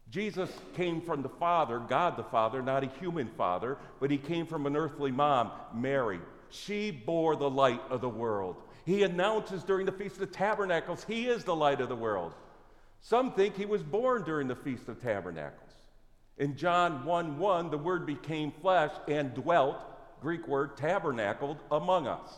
Jesus 0.10 0.50
came 0.76 1.00
from 1.00 1.22
the 1.22 1.30
Father, 1.30 1.80
God 1.80 2.18
the 2.18 2.24
Father, 2.24 2.62
not 2.62 2.84
a 2.84 2.92
human 3.00 3.30
father, 3.38 3.78
but 4.02 4.12
he 4.12 4.18
came 4.18 4.46
from 4.46 4.66
an 4.66 4.76
earthly 4.76 5.12
mom, 5.12 5.52
Mary. 5.74 6.20
She 6.50 6.92
bore 6.92 7.38
the 7.38 7.50
light 7.50 7.82
of 7.90 8.02
the 8.02 8.10
world. 8.10 8.58
He 8.86 9.04
announces 9.04 9.64
during 9.64 9.86
the 9.86 9.92
Feast 9.94 10.20
of 10.20 10.32
Tabernacles, 10.32 11.06
He 11.06 11.28
is 11.28 11.46
the 11.46 11.56
light 11.56 11.80
of 11.80 11.88
the 11.88 11.96
world. 11.96 12.34
Some 13.00 13.32
think 13.32 13.56
He 13.56 13.66
was 13.66 13.84
born 13.84 14.24
during 14.24 14.50
the 14.50 14.56
Feast 14.56 14.90
of 14.90 15.02
Tabernacles. 15.02 15.72
In 16.38 16.58
John 16.58 17.06
1 17.06 17.38
1, 17.38 17.70
the 17.70 17.78
Word 17.78 18.06
became 18.06 18.52
flesh 18.52 18.92
and 19.08 19.34
dwelt, 19.34 19.78
Greek 20.22 20.48
word, 20.48 20.76
tabernacled, 20.76 21.58
among 21.72 22.08
us. 22.08 22.30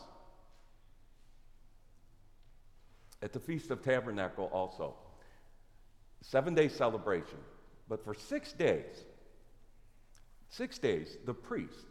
At 3.24 3.32
the 3.32 3.40
Feast 3.40 3.72
of 3.72 3.82
Tabernacle, 3.82 4.50
also, 4.52 4.96
seven 6.20 6.54
day 6.54 6.68
celebration. 6.68 7.38
But 7.88 8.04
for 8.04 8.14
six 8.14 8.52
days, 8.52 9.06
six 10.50 10.78
days, 10.78 11.18
the 11.26 11.34
priest 11.34 11.86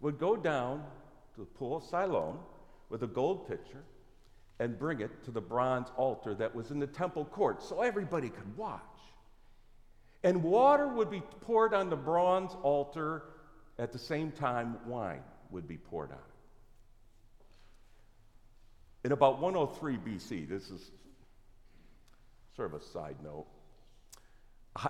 would 0.00 0.18
go 0.18 0.36
down 0.36 0.82
to 1.34 1.40
the 1.40 1.46
pool 1.46 1.76
of 1.76 1.84
Siloam 1.84 2.38
with 2.88 3.02
a 3.02 3.06
gold 3.06 3.46
pitcher 3.46 3.84
and 4.58 4.78
bring 4.78 5.00
it 5.00 5.22
to 5.24 5.30
the 5.30 5.40
bronze 5.40 5.88
altar 5.98 6.34
that 6.34 6.54
was 6.54 6.70
in 6.70 6.78
the 6.78 6.86
temple 6.86 7.26
court 7.26 7.62
so 7.62 7.82
everybody 7.82 8.30
could 8.30 8.56
watch. 8.56 8.80
And 10.24 10.42
water 10.42 10.88
would 10.88 11.10
be 11.10 11.20
poured 11.42 11.74
on 11.74 11.90
the 11.90 11.96
bronze 11.96 12.56
altar 12.62 13.24
at 13.78 13.92
the 13.92 13.98
same 13.98 14.32
time 14.32 14.78
wine 14.86 15.22
would 15.50 15.68
be 15.68 15.76
poured 15.76 16.10
on. 16.10 16.18
In 19.04 19.12
about 19.12 19.40
103 19.40 19.96
BC, 19.96 20.48
this 20.48 20.70
is 20.70 20.90
sort 22.56 22.74
of 22.74 22.80
a 22.80 22.84
side 22.84 23.16
note, 23.22 23.46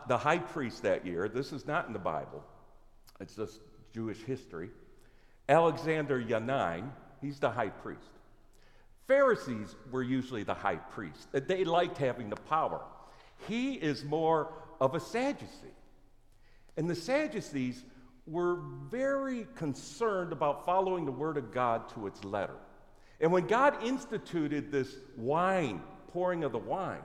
the 0.07 0.19
high 0.19 0.39
priest 0.39 0.83
that 0.83 1.07
year, 1.07 1.29
this 1.29 1.53
is 1.53 1.67
not 1.67 1.87
in 1.87 1.93
the 1.93 1.99
Bible, 1.99 2.43
it's 3.21 3.35
just 3.37 3.61
Jewish 3.95 4.23
history, 4.23 4.71
Alexander 5.49 6.23
Yanine, 6.23 6.91
he's 7.21 7.39
the 7.39 7.51
high 7.51 7.69
priest. 7.71 8.11
Pharisees 9.07 9.75
were 9.91 10.03
usually 10.03 10.43
the 10.43 10.55
high 10.55 10.77
priest. 10.77 11.29
They 11.33 11.65
liked 11.65 11.97
having 11.97 12.29
the 12.29 12.37
power. 12.37 12.83
He 13.47 13.75
is 13.75 14.05
more 14.05 14.53
of 14.81 14.95
a 14.95 15.01
Sadducee. 15.01 15.75
And 16.77 16.89
the 16.89 16.95
Sadducees 16.95 17.83
were 18.27 18.61
very 18.91 19.47
concerned 19.55 20.33
about 20.33 20.67
following 20.67 21.07
the 21.07 21.13
Word 21.13 21.39
of 21.39 21.51
God 21.53 21.89
to 21.95 22.07
its 22.07 22.23
letter. 22.23 22.57
And 23.21 23.33
when 23.33 23.47
God 23.47 23.83
instituted 23.83 24.71
this 24.71 24.95
wine, 25.17 25.83
pouring 26.09 26.45
of 26.45 26.53
the 26.53 26.59
wine, 26.59 27.03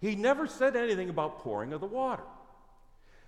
he 0.00 0.16
never 0.16 0.46
said 0.46 0.76
anything 0.76 1.10
about 1.10 1.40
pouring 1.40 1.72
of 1.72 1.80
the 1.80 1.86
water. 1.86 2.24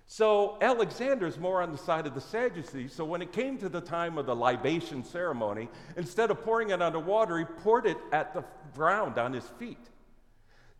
So 0.07 0.57
Alexander's 0.61 1.39
more 1.39 1.61
on 1.61 1.71
the 1.71 1.77
side 1.77 2.05
of 2.05 2.13
the 2.13 2.21
Sadducees. 2.21 2.93
So 2.93 3.05
when 3.05 3.21
it 3.21 3.31
came 3.31 3.57
to 3.59 3.69
the 3.69 3.81
time 3.81 4.17
of 4.17 4.25
the 4.25 4.35
libation 4.35 5.03
ceremony, 5.03 5.67
instead 5.97 6.29
of 6.29 6.41
pouring 6.43 6.69
it 6.69 6.77
the 6.77 6.99
water, 6.99 7.39
he 7.39 7.45
poured 7.45 7.87
it 7.87 7.97
at 8.11 8.33
the 8.33 8.43
ground 8.75 9.17
on 9.17 9.33
his 9.33 9.45
feet. 9.59 9.79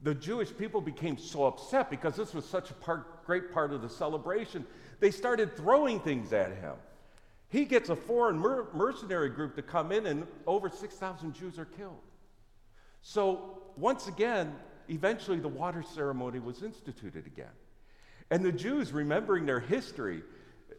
The 0.04 0.14
Jewish 0.14 0.56
people 0.56 0.82
became 0.82 1.18
so 1.18 1.46
upset 1.46 1.90
because 1.90 2.16
this 2.16 2.34
was 2.34 2.46
such 2.46 2.70
a 2.70 2.74
part, 2.74 3.26
great 3.26 3.52
part 3.52 3.74
of 3.74 3.82
the 3.82 3.90
celebration. 3.90 4.66
They 5.00 5.10
started 5.10 5.58
throwing 5.58 6.00
things 6.00 6.32
at 6.32 6.56
him. 6.58 6.74
He 7.50 7.66
gets 7.66 7.90
a 7.90 7.96
foreign 7.96 8.38
mer- 8.38 8.68
mercenary 8.74 9.30
group 9.30 9.56
to 9.56 9.62
come 9.62 9.92
in, 9.92 10.06
and 10.08 10.28
over 10.48 10.70
6,000 10.70 11.34
Jews 11.34 11.60
are 11.60 11.66
killed. 11.66 12.02
So, 13.02 13.62
once 13.78 14.08
again, 14.08 14.56
eventually 14.90 15.40
the 15.40 15.48
water 15.48 15.84
ceremony 15.84 16.40
was 16.40 16.64
instituted 16.64 17.28
again. 17.28 17.54
And 18.32 18.44
the 18.44 18.52
Jews, 18.52 18.92
remembering 18.92 19.46
their 19.46 19.60
history 19.60 20.24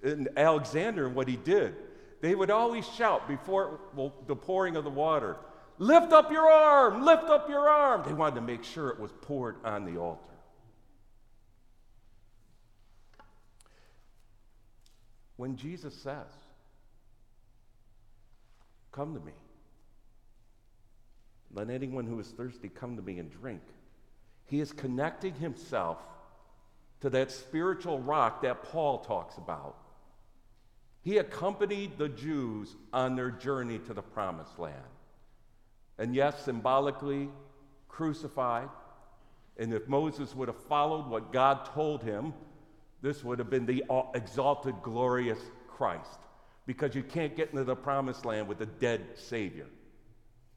and 0.03 0.29
Alexander 0.37 1.07
and 1.07 1.14
what 1.14 1.29
he 1.29 1.37
did, 1.37 1.75
they 2.21 2.35
would 2.35 2.51
always 2.51 2.87
shout 2.89 3.29
before 3.29 3.79
well, 3.95 4.12
the 4.27 4.35
pouring 4.35 4.75
of 4.77 4.85
the 4.85 4.91
water, 4.91 5.37
Lift 5.79 6.12
up 6.12 6.33
your 6.33 6.51
arm, 6.51 7.05
lift 7.05 7.25
up 7.25 7.49
your 7.49 7.69
arm. 7.69 8.03
They 8.07 8.14
wanted 8.14 8.37
to 8.37 8.41
make 8.41 8.64
sure 8.64 8.89
it 8.89 8.99
was 8.99 9.12
poured 9.21 9.57
on 9.64 9.85
the 9.85 9.99
altar. 10.01 10.23
When 15.37 15.57
Jesus 15.57 15.95
says, 15.95 16.33
Come 18.97 19.12
to 19.12 19.20
me, 19.20 19.32
let 21.53 21.68
anyone 21.68 22.07
who 22.07 22.18
is 22.18 22.28
thirsty 22.28 22.70
come 22.70 22.97
to 22.97 23.03
me 23.03 23.18
and 23.18 23.30
drink, 23.30 23.61
he 24.47 24.59
is 24.59 24.72
connecting 24.72 25.34
himself 25.34 25.99
to 27.03 27.11
that 27.11 27.30
spiritual 27.30 28.01
rock 28.01 28.40
that 28.40 28.62
Paul 28.62 29.01
talks 29.01 29.36
about. 29.36 29.76
He 31.03 31.18
accompanied 31.18 31.99
the 31.99 32.09
Jews 32.09 32.74
on 32.90 33.16
their 33.16 33.30
journey 33.30 33.78
to 33.80 33.92
the 33.92 34.01
promised 34.01 34.59
land. 34.59 34.74
And 35.99 36.14
yes, 36.14 36.42
symbolically 36.42 37.28
crucified. 37.88 38.70
And 39.59 39.74
if 39.74 39.86
Moses 39.88 40.34
would 40.34 40.49
have 40.49 40.62
followed 40.64 41.07
what 41.07 41.32
God 41.34 41.66
told 41.66 42.03
him, 42.03 42.32
this 43.03 43.22
would 43.22 43.38
have 43.40 43.51
been 43.51 43.66
the 43.66 43.84
uh, 43.90 44.05
exalted, 44.14 44.74
glorious 44.82 45.38
Christ. 45.68 46.18
Because 46.67 46.95
you 46.95 47.03
can't 47.03 47.37
get 47.37 47.51
into 47.51 47.64
the 47.64 47.77
promised 47.77 48.25
land 48.25 48.49
with 48.49 48.61
a 48.61 48.67
dead 48.67 49.05
Savior, 49.14 49.67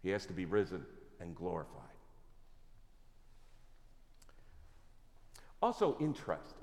he 0.01 0.10
has 0.10 0.26
to 0.26 0.34
be 0.34 0.45
risen 0.45 0.86
and 1.20 1.36
glorified. 1.36 1.84
Also 5.62 5.97
interesting. 5.99 6.55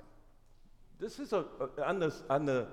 This 0.99 1.19
is 1.19 1.31
a, 1.31 1.45
on 1.85 2.11
on 2.29 2.45
the 2.45 2.67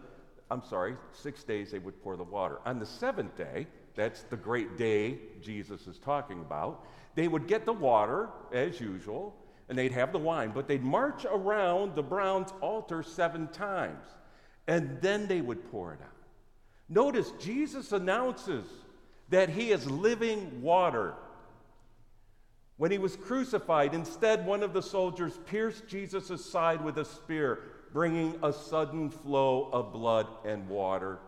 I'm 0.50 0.62
sorry, 0.62 0.96
six 1.12 1.42
days 1.42 1.70
they 1.70 1.78
would 1.78 2.02
pour 2.02 2.16
the 2.16 2.24
water. 2.24 2.60
On 2.66 2.78
the 2.78 2.86
seventh 2.86 3.36
day, 3.36 3.66
that's 3.94 4.22
the 4.22 4.36
great 4.36 4.76
day 4.76 5.18
Jesus 5.40 5.86
is 5.86 5.98
talking 5.98 6.40
about, 6.40 6.86
they 7.14 7.28
would 7.28 7.46
get 7.46 7.64
the 7.64 7.72
water 7.72 8.28
as 8.52 8.80
usual, 8.80 9.36
and 9.68 9.78
they'd 9.78 9.92
have 9.92 10.12
the 10.12 10.18
wine, 10.18 10.52
but 10.54 10.68
they'd 10.68 10.82
march 10.82 11.24
around 11.24 11.94
the 11.94 12.02
bronze 12.02 12.52
altar 12.60 13.02
seven 13.02 13.48
times, 13.48 14.04
and 14.66 15.00
then 15.00 15.26
they 15.26 15.40
would 15.40 15.70
pour 15.70 15.94
it 15.94 16.00
out. 16.02 16.10
Notice 16.88 17.32
Jesus 17.40 17.92
announces 17.92 18.64
that 19.30 19.48
he 19.48 19.70
is 19.70 19.90
living 19.90 20.62
water. 20.62 21.14
When 22.76 22.90
he 22.90 22.98
was 22.98 23.16
crucified, 23.16 23.94
instead, 23.94 24.44
one 24.44 24.62
of 24.62 24.72
the 24.72 24.82
soldiers 24.82 25.38
pierced 25.46 25.86
Jesus' 25.86 26.44
side 26.44 26.84
with 26.84 26.98
a 26.98 27.04
spear, 27.04 27.60
bringing 27.92 28.38
a 28.42 28.52
sudden 28.52 29.10
flow 29.10 29.70
of 29.72 29.92
blood 29.92 30.26
and 30.44 30.68
water. 30.68 31.18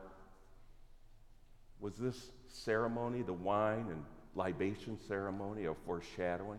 Was 1.80 1.94
this 1.96 2.30
ceremony, 2.48 3.22
the 3.22 3.32
wine 3.32 3.86
and 3.90 4.04
libation 4.34 4.98
ceremony, 5.06 5.66
a 5.66 5.74
foreshadowing 5.86 6.58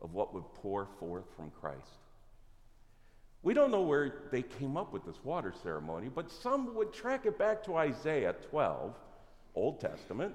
of 0.00 0.14
what 0.14 0.32
would 0.32 0.44
pour 0.54 0.86
forth 0.98 1.24
from 1.36 1.50
Christ? 1.60 2.07
We 3.42 3.54
don't 3.54 3.70
know 3.70 3.82
where 3.82 4.14
they 4.30 4.42
came 4.42 4.76
up 4.76 4.92
with 4.92 5.04
this 5.04 5.22
water 5.22 5.52
ceremony, 5.62 6.10
but 6.14 6.30
some 6.30 6.74
would 6.74 6.92
track 6.92 7.24
it 7.26 7.38
back 7.38 7.62
to 7.64 7.76
Isaiah 7.76 8.34
12, 8.50 8.94
Old 9.54 9.80
Testament 9.80 10.34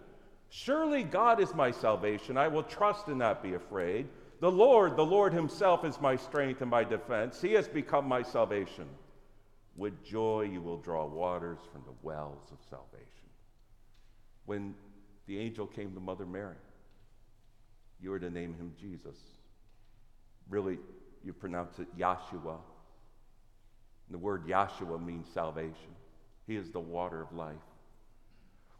Surely 0.56 1.01
God 1.01 1.39
is 1.39 1.56
my 1.56 1.72
salvation. 1.72 2.38
I 2.38 2.47
will 2.47 2.62
trust 2.62 3.08
and 3.08 3.18
not 3.18 3.41
be 3.41 3.56
afraid. 3.56 4.08
The 4.39 4.51
Lord, 4.51 4.95
the 4.95 5.04
Lord 5.04 5.34
Himself 5.34 5.84
is 5.84 5.99
my 5.99 6.16
strength 6.16 6.62
and 6.62 6.70
my 6.70 6.84
defense. 6.84 7.41
He 7.41 7.54
has 7.54 7.68
become 7.68 8.08
my 8.08 8.22
salvation. 8.22 8.86
With 9.76 10.06
joy 10.06 10.41
you 10.51 10.62
will 10.62 10.78
draw 10.78 11.08
waters 11.08 11.58
from 11.72 11.82
the 11.88 11.95
wells 12.04 12.51
of 12.51 12.60
salvation. 12.70 13.08
When 14.45 14.76
the 15.26 15.39
angel 15.39 15.66
came 15.66 15.91
to 15.95 15.99
Mother 15.99 16.28
Mary, 16.28 16.58
you 17.99 18.12
were 18.12 18.20
to 18.20 18.30
name 18.30 18.54
him 18.54 18.74
Jesus. 18.80 19.18
Really, 20.47 20.78
you 21.24 21.34
pronounce 21.34 21.80
it 21.80 21.88
Yahshua. 21.97 22.58
The 24.14 24.20
word 24.20 24.45
Yahshua 24.45 25.03
means 25.03 25.28
salvation. 25.34 25.89
He 26.45 26.55
is 26.55 26.70
the 26.70 26.80
water 26.80 27.20
of 27.20 27.36
life. 27.36 27.55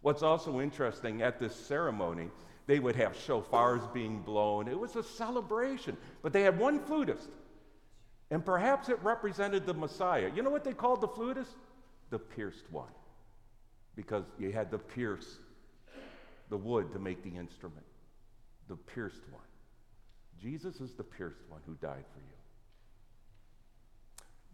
What's 0.02 0.22
also 0.22 0.62
interesting 0.62 1.24
at 1.24 1.40
this 1.40 1.56
ceremony, 1.56 2.30
they 2.68 2.78
would 2.78 2.96
have 2.96 3.14
shofars 3.14 3.92
being 3.94 4.20
blown. 4.20 4.68
It 4.68 4.80
was 4.80 4.96
a 4.96 5.02
celebration, 5.02 5.98
but 6.22 6.34
they 6.34 6.44
had 6.44 6.60
one 6.60 6.80
flutist, 6.80 7.30
and 8.30 8.46
perhaps 8.46 8.90
it 8.90 9.00
represented 9.02 9.66
the 9.66 9.74
Messiah. 9.74 10.30
You 10.36 10.44
know 10.44 10.52
what 10.52 10.64
they 10.64 10.74
called 10.74 11.02
the 11.02 11.08
flutist? 11.08 11.56
The 12.12 12.20
pierced 12.20 12.72
one, 12.72 12.94
because 13.96 14.26
you 14.38 14.52
had 14.52 14.70
to 14.70 14.78
pierce 14.78 15.40
the 16.50 16.58
wood 16.58 16.94
to 16.94 17.00
make 17.00 17.24
the 17.24 17.36
instrument. 17.36 17.86
The 18.68 18.76
pierced 18.76 19.24
one. 19.32 19.42
Jesus 20.40 20.80
is 20.80 20.94
the 20.94 21.04
pierced 21.04 21.42
one 21.50 21.62
who 21.66 21.74
died 21.76 22.06
for 22.14 22.20
you. 22.20 22.43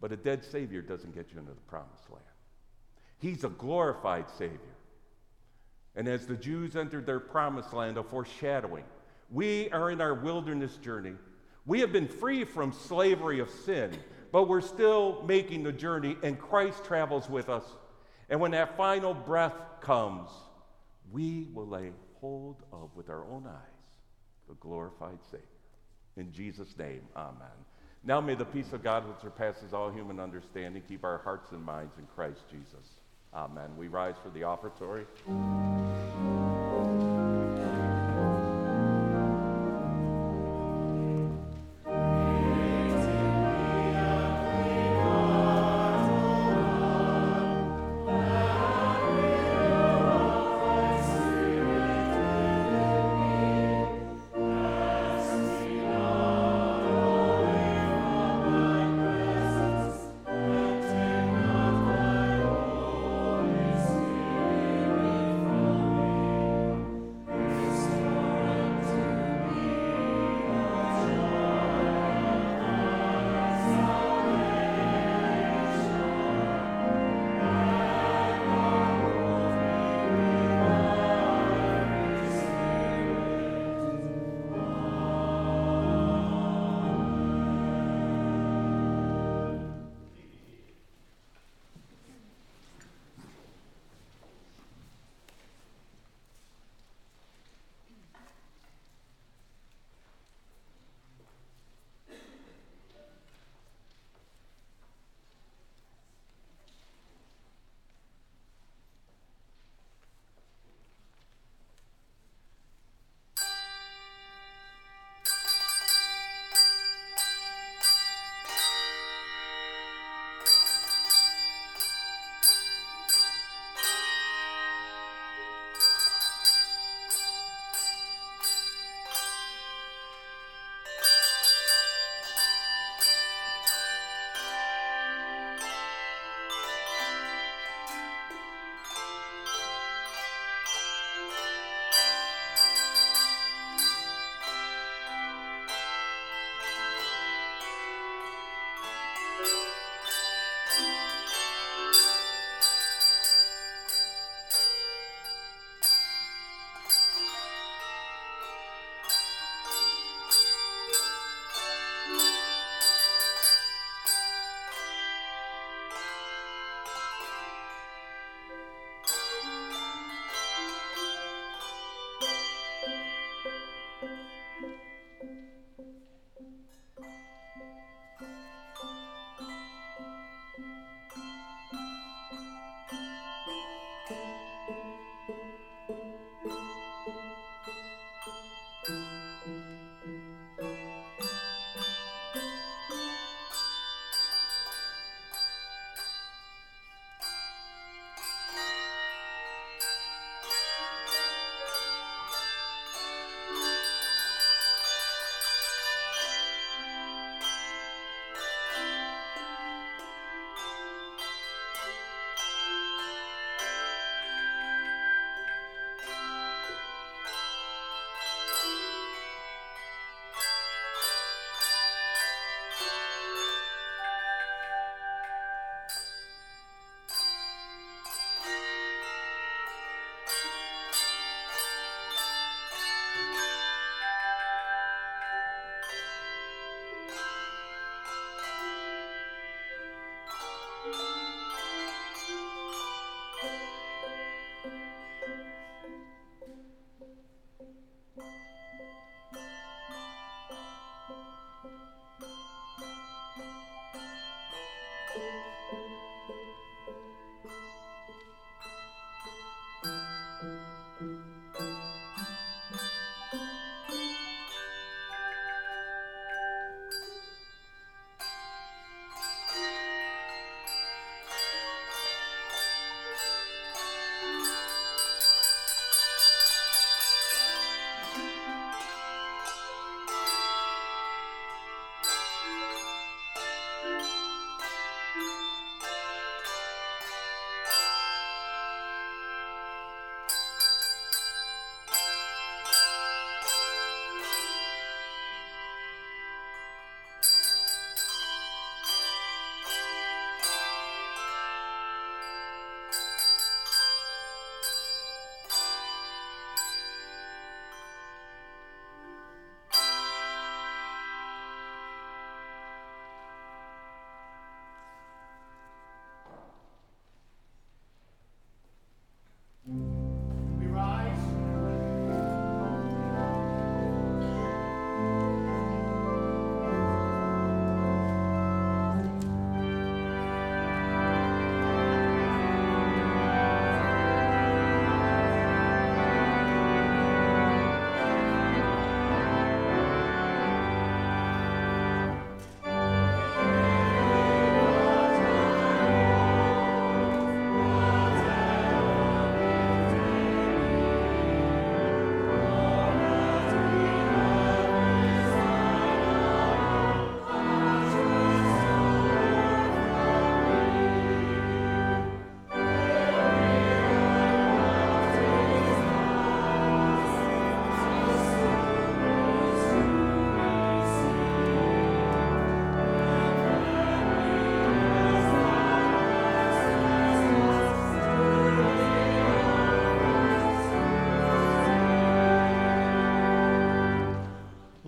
But 0.00 0.12
a 0.12 0.16
dead 0.16 0.44
Savior 0.44 0.82
doesn't 0.82 1.14
get 1.14 1.32
you 1.32 1.38
into 1.38 1.52
the 1.52 1.60
promised 1.60 2.08
land. 2.10 2.24
He's 3.18 3.44
a 3.44 3.48
glorified 3.48 4.30
Savior. 4.30 4.58
And 5.94 6.08
as 6.08 6.26
the 6.26 6.36
Jews 6.36 6.76
entered 6.76 7.04
their 7.04 7.20
promised 7.20 7.72
land, 7.72 7.98
a 7.98 8.02
foreshadowing, 8.02 8.84
we 9.30 9.68
are 9.70 9.90
in 9.90 10.00
our 10.00 10.14
wilderness 10.14 10.76
journey. 10.76 11.14
We 11.66 11.80
have 11.80 11.92
been 11.92 12.08
free 12.08 12.44
from 12.44 12.72
slavery 12.72 13.40
of 13.40 13.50
sin, 13.50 13.96
but 14.32 14.48
we're 14.48 14.60
still 14.60 15.22
making 15.26 15.64
the 15.64 15.72
journey, 15.72 16.16
and 16.22 16.38
Christ 16.38 16.84
travels 16.84 17.28
with 17.28 17.48
us. 17.48 17.64
And 18.28 18.40
when 18.40 18.52
that 18.52 18.76
final 18.76 19.12
breath 19.12 19.54
comes, 19.80 20.30
we 21.12 21.48
will 21.52 21.66
lay 21.66 21.92
hold 22.20 22.62
of 22.72 22.94
with 22.94 23.10
our 23.10 23.24
own 23.24 23.46
eyes 23.46 23.80
the 24.48 24.54
glorified 24.56 25.18
Savior. 25.30 25.46
In 26.16 26.32
Jesus' 26.32 26.76
name, 26.78 27.02
amen. 27.16 27.48
Now 28.02 28.20
may 28.20 28.34
the 28.34 28.46
peace 28.46 28.72
of 28.72 28.82
God, 28.82 29.06
which 29.06 29.20
surpasses 29.20 29.74
all 29.74 29.90
human 29.90 30.18
understanding, 30.18 30.82
keep 30.88 31.04
our 31.04 31.18
hearts 31.18 31.52
and 31.52 31.62
minds 31.62 31.92
in 31.98 32.06
Christ 32.14 32.40
Jesus. 32.50 32.86
Amen. 33.34 33.76
We 33.76 33.88
rise 33.88 34.14
for 34.22 34.30
the 34.30 34.44
offertory. 34.44 35.04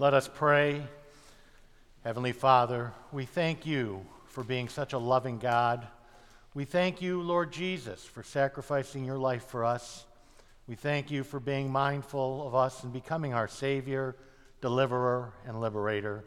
Let 0.03 0.15
us 0.15 0.27
pray. 0.27 0.83
Heavenly 2.03 2.33
Father, 2.33 2.93
we 3.13 3.25
thank 3.25 3.65
you 3.65 4.05
for 4.27 4.43
being 4.43 4.69
such 4.69 4.95
a 4.95 4.99
loving 4.99 5.39
God. 5.39 5.87
We 6.55 6.65
thank 6.65 7.01
you, 7.01 7.23
Lord 7.23 7.53
Jesus, 7.53 8.05
for 8.05 8.25
sacrificing 8.25 9.05
your 9.05 9.17
life 9.17 9.45
for 9.45 9.65
us. 9.65 10.05
We 10.67 10.75
thank 10.75 11.13
you 11.13 11.23
for 11.23 11.39
being 11.39 11.71
mindful 11.71 12.45
of 12.45 12.53
us 12.53 12.83
and 12.83 12.93
becoming 12.93 13.33
our 13.33 13.47
Savior, 13.47 14.17
deliverer, 14.61 15.35
and 15.47 15.61
liberator. 15.61 16.25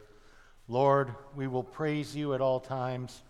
Lord, 0.68 1.14
we 1.34 1.46
will 1.46 1.62
praise 1.62 2.16
you 2.16 2.32
at 2.32 2.40
all 2.40 2.60
times. 2.60 3.20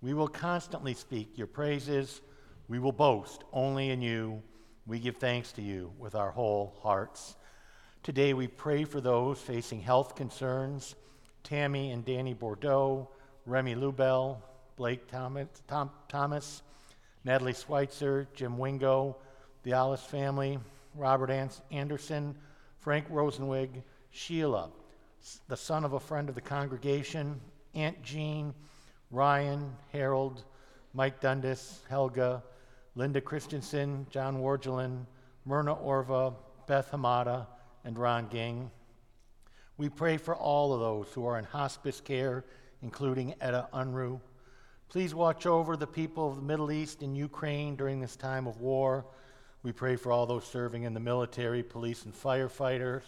We 0.00 0.14
will 0.14 0.28
constantly 0.28 0.94
speak 0.94 1.36
your 1.36 1.48
praises. 1.48 2.20
We 2.68 2.78
will 2.78 2.92
boast 2.92 3.42
only 3.52 3.90
in 3.90 4.00
you. 4.00 4.44
We 4.86 5.00
give 5.00 5.16
thanks 5.16 5.50
to 5.54 5.62
you 5.62 5.92
with 5.98 6.14
our 6.14 6.30
whole 6.30 6.78
hearts. 6.84 7.34
Today 8.08 8.32
we 8.32 8.46
pray 8.46 8.84
for 8.84 9.02
those 9.02 9.38
facing 9.38 9.82
health 9.82 10.16
concerns. 10.16 10.94
Tammy 11.44 11.90
and 11.90 12.06
Danny 12.06 12.32
Bordeaux, 12.32 13.06
Remy 13.44 13.74
Lubell, 13.74 14.38
Blake 14.76 15.06
Thomas, 15.08 15.48
Tom, 15.66 15.90
Thomas 16.08 16.62
Natalie 17.24 17.52
Schweitzer, 17.52 18.26
Jim 18.32 18.56
Wingo, 18.56 19.14
the 19.62 19.74
Alice 19.74 20.02
family, 20.02 20.58
Robert 20.94 21.30
Anderson, 21.70 22.34
Frank 22.78 23.04
Rosenwig, 23.10 23.82
Sheila, 24.10 24.70
the 25.48 25.56
son 25.58 25.84
of 25.84 25.92
a 25.92 26.00
friend 26.00 26.30
of 26.30 26.34
the 26.34 26.40
congregation, 26.40 27.38
Aunt 27.74 28.02
Jean, 28.02 28.54
Ryan, 29.10 29.70
Harold, 29.92 30.44
Mike 30.94 31.20
Dundas, 31.20 31.80
Helga, 31.90 32.42
Linda 32.94 33.20
Christensen, 33.20 34.06
John 34.08 34.38
Wargelin, 34.38 35.04
Myrna 35.44 35.74
Orva, 35.76 36.32
Beth 36.66 36.90
Hamada, 36.90 37.46
and 37.88 37.98
Ron 37.98 38.28
Ging. 38.28 38.70
We 39.78 39.88
pray 39.88 40.18
for 40.18 40.36
all 40.36 40.74
of 40.74 40.80
those 40.80 41.10
who 41.14 41.24
are 41.24 41.38
in 41.38 41.44
hospice 41.44 42.02
care, 42.02 42.44
including 42.82 43.34
Etta 43.40 43.66
Unruh. 43.72 44.20
Please 44.90 45.14
watch 45.14 45.46
over 45.46 45.74
the 45.74 45.86
people 45.86 46.28
of 46.28 46.36
the 46.36 46.42
Middle 46.42 46.70
East 46.70 47.00
and 47.00 47.16
Ukraine 47.16 47.76
during 47.76 47.98
this 47.98 48.14
time 48.14 48.46
of 48.46 48.60
war. 48.60 49.06
We 49.62 49.72
pray 49.72 49.96
for 49.96 50.12
all 50.12 50.26
those 50.26 50.46
serving 50.46 50.82
in 50.82 50.92
the 50.92 51.00
military, 51.00 51.62
police, 51.62 52.04
and 52.04 52.12
firefighters, 52.12 53.04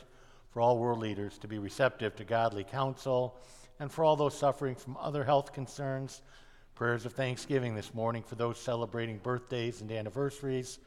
for 0.48 0.62
all 0.62 0.78
world 0.78 1.00
leaders 1.00 1.36
to 1.40 1.46
be 1.46 1.58
receptive 1.58 2.16
to 2.16 2.24
godly 2.24 2.64
counsel, 2.64 3.36
and 3.80 3.92
for 3.92 4.02
all 4.02 4.16
those 4.16 4.36
suffering 4.36 4.74
from 4.74 4.96
other 4.96 5.24
health 5.24 5.52
concerns. 5.52 6.22
Prayers 6.74 7.04
of 7.04 7.12
thanksgiving 7.12 7.74
this 7.74 7.92
morning 7.92 8.22
for 8.22 8.36
those 8.36 8.58
celebrating 8.58 9.18
birthdays 9.18 9.82
and 9.82 9.92
anniversaries, 9.92 10.78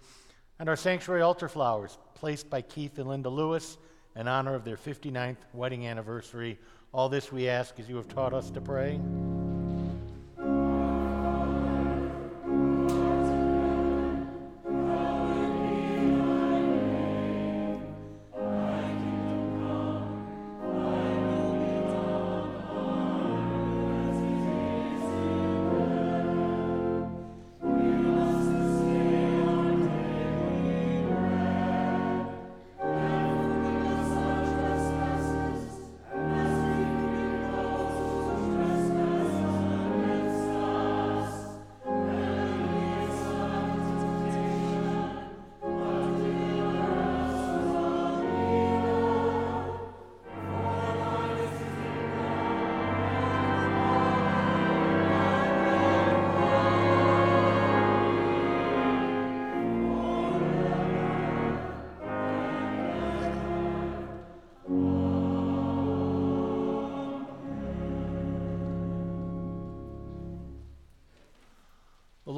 and 0.59 0.69
our 0.69 0.75
sanctuary 0.75 1.21
altar 1.21 1.47
flowers 1.47 1.97
placed 2.15 2.49
by 2.49 2.61
Keith 2.61 2.97
and 2.99 3.07
Linda 3.07 3.29
Lewis 3.29 3.77
in 4.15 4.27
honor 4.27 4.55
of 4.55 4.63
their 4.63 4.77
59th 4.77 5.37
wedding 5.53 5.87
anniversary. 5.87 6.59
All 6.93 7.09
this 7.09 7.31
we 7.31 7.49
ask 7.49 7.79
as 7.79 7.89
you 7.89 7.95
have 7.95 8.07
taught 8.07 8.33
us 8.33 8.49
to 8.51 8.61
pray. 8.61 8.99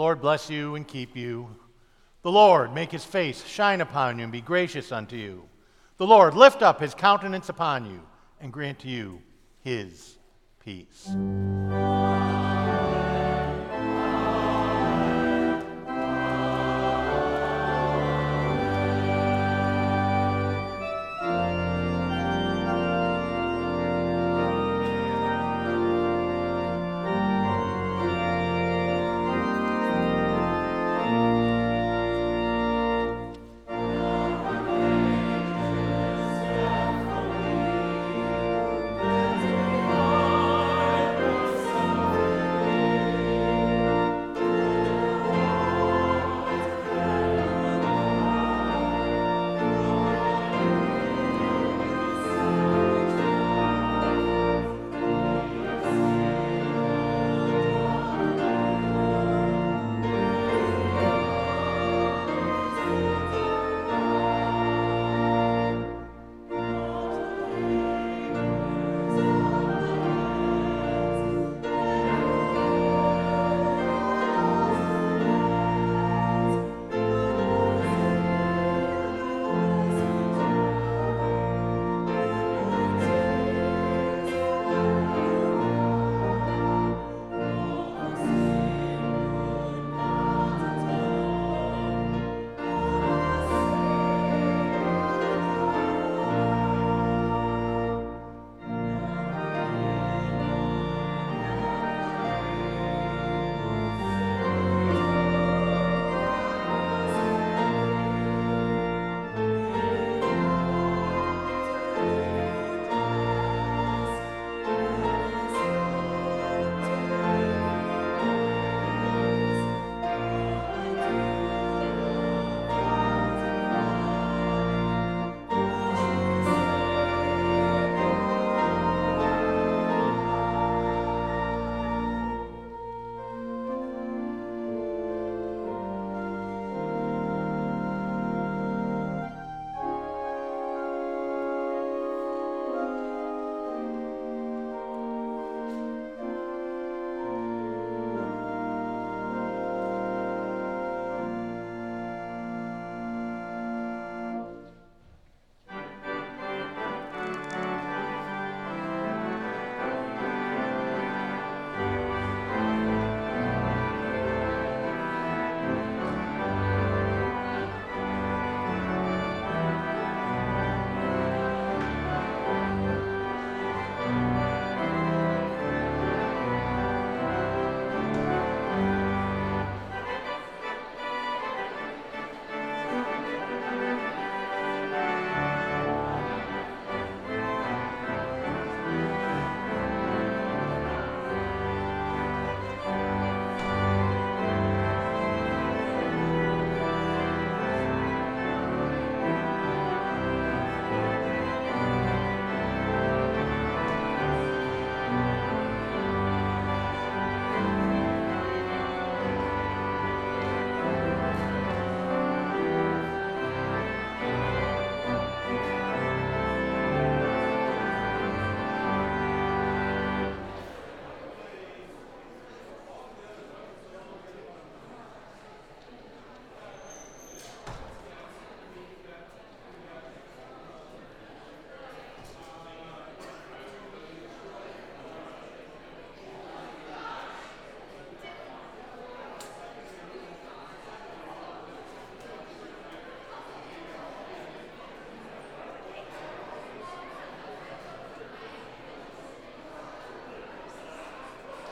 Lord 0.05 0.21
bless 0.21 0.51
you 0.51 0.75
and 0.75 0.87
keep 0.87 1.15
you. 1.15 1.49
The 2.21 2.31
Lord 2.31 2.75
make 2.75 2.91
his 2.91 3.03
face 3.03 3.43
shine 3.43 3.81
upon 3.81 4.19
you 4.19 4.23
and 4.25 4.31
be 4.31 4.39
gracious 4.39 4.91
unto 4.91 5.15
you. 5.15 5.49
The 5.97 6.05
Lord 6.05 6.35
lift 6.35 6.61
up 6.61 6.79
his 6.79 6.93
countenance 6.93 7.49
upon 7.49 7.87
you 7.87 8.01
and 8.39 8.53
grant 8.53 8.77
to 8.81 8.87
you 8.87 9.23
his 9.63 10.19
peace. 10.63 11.09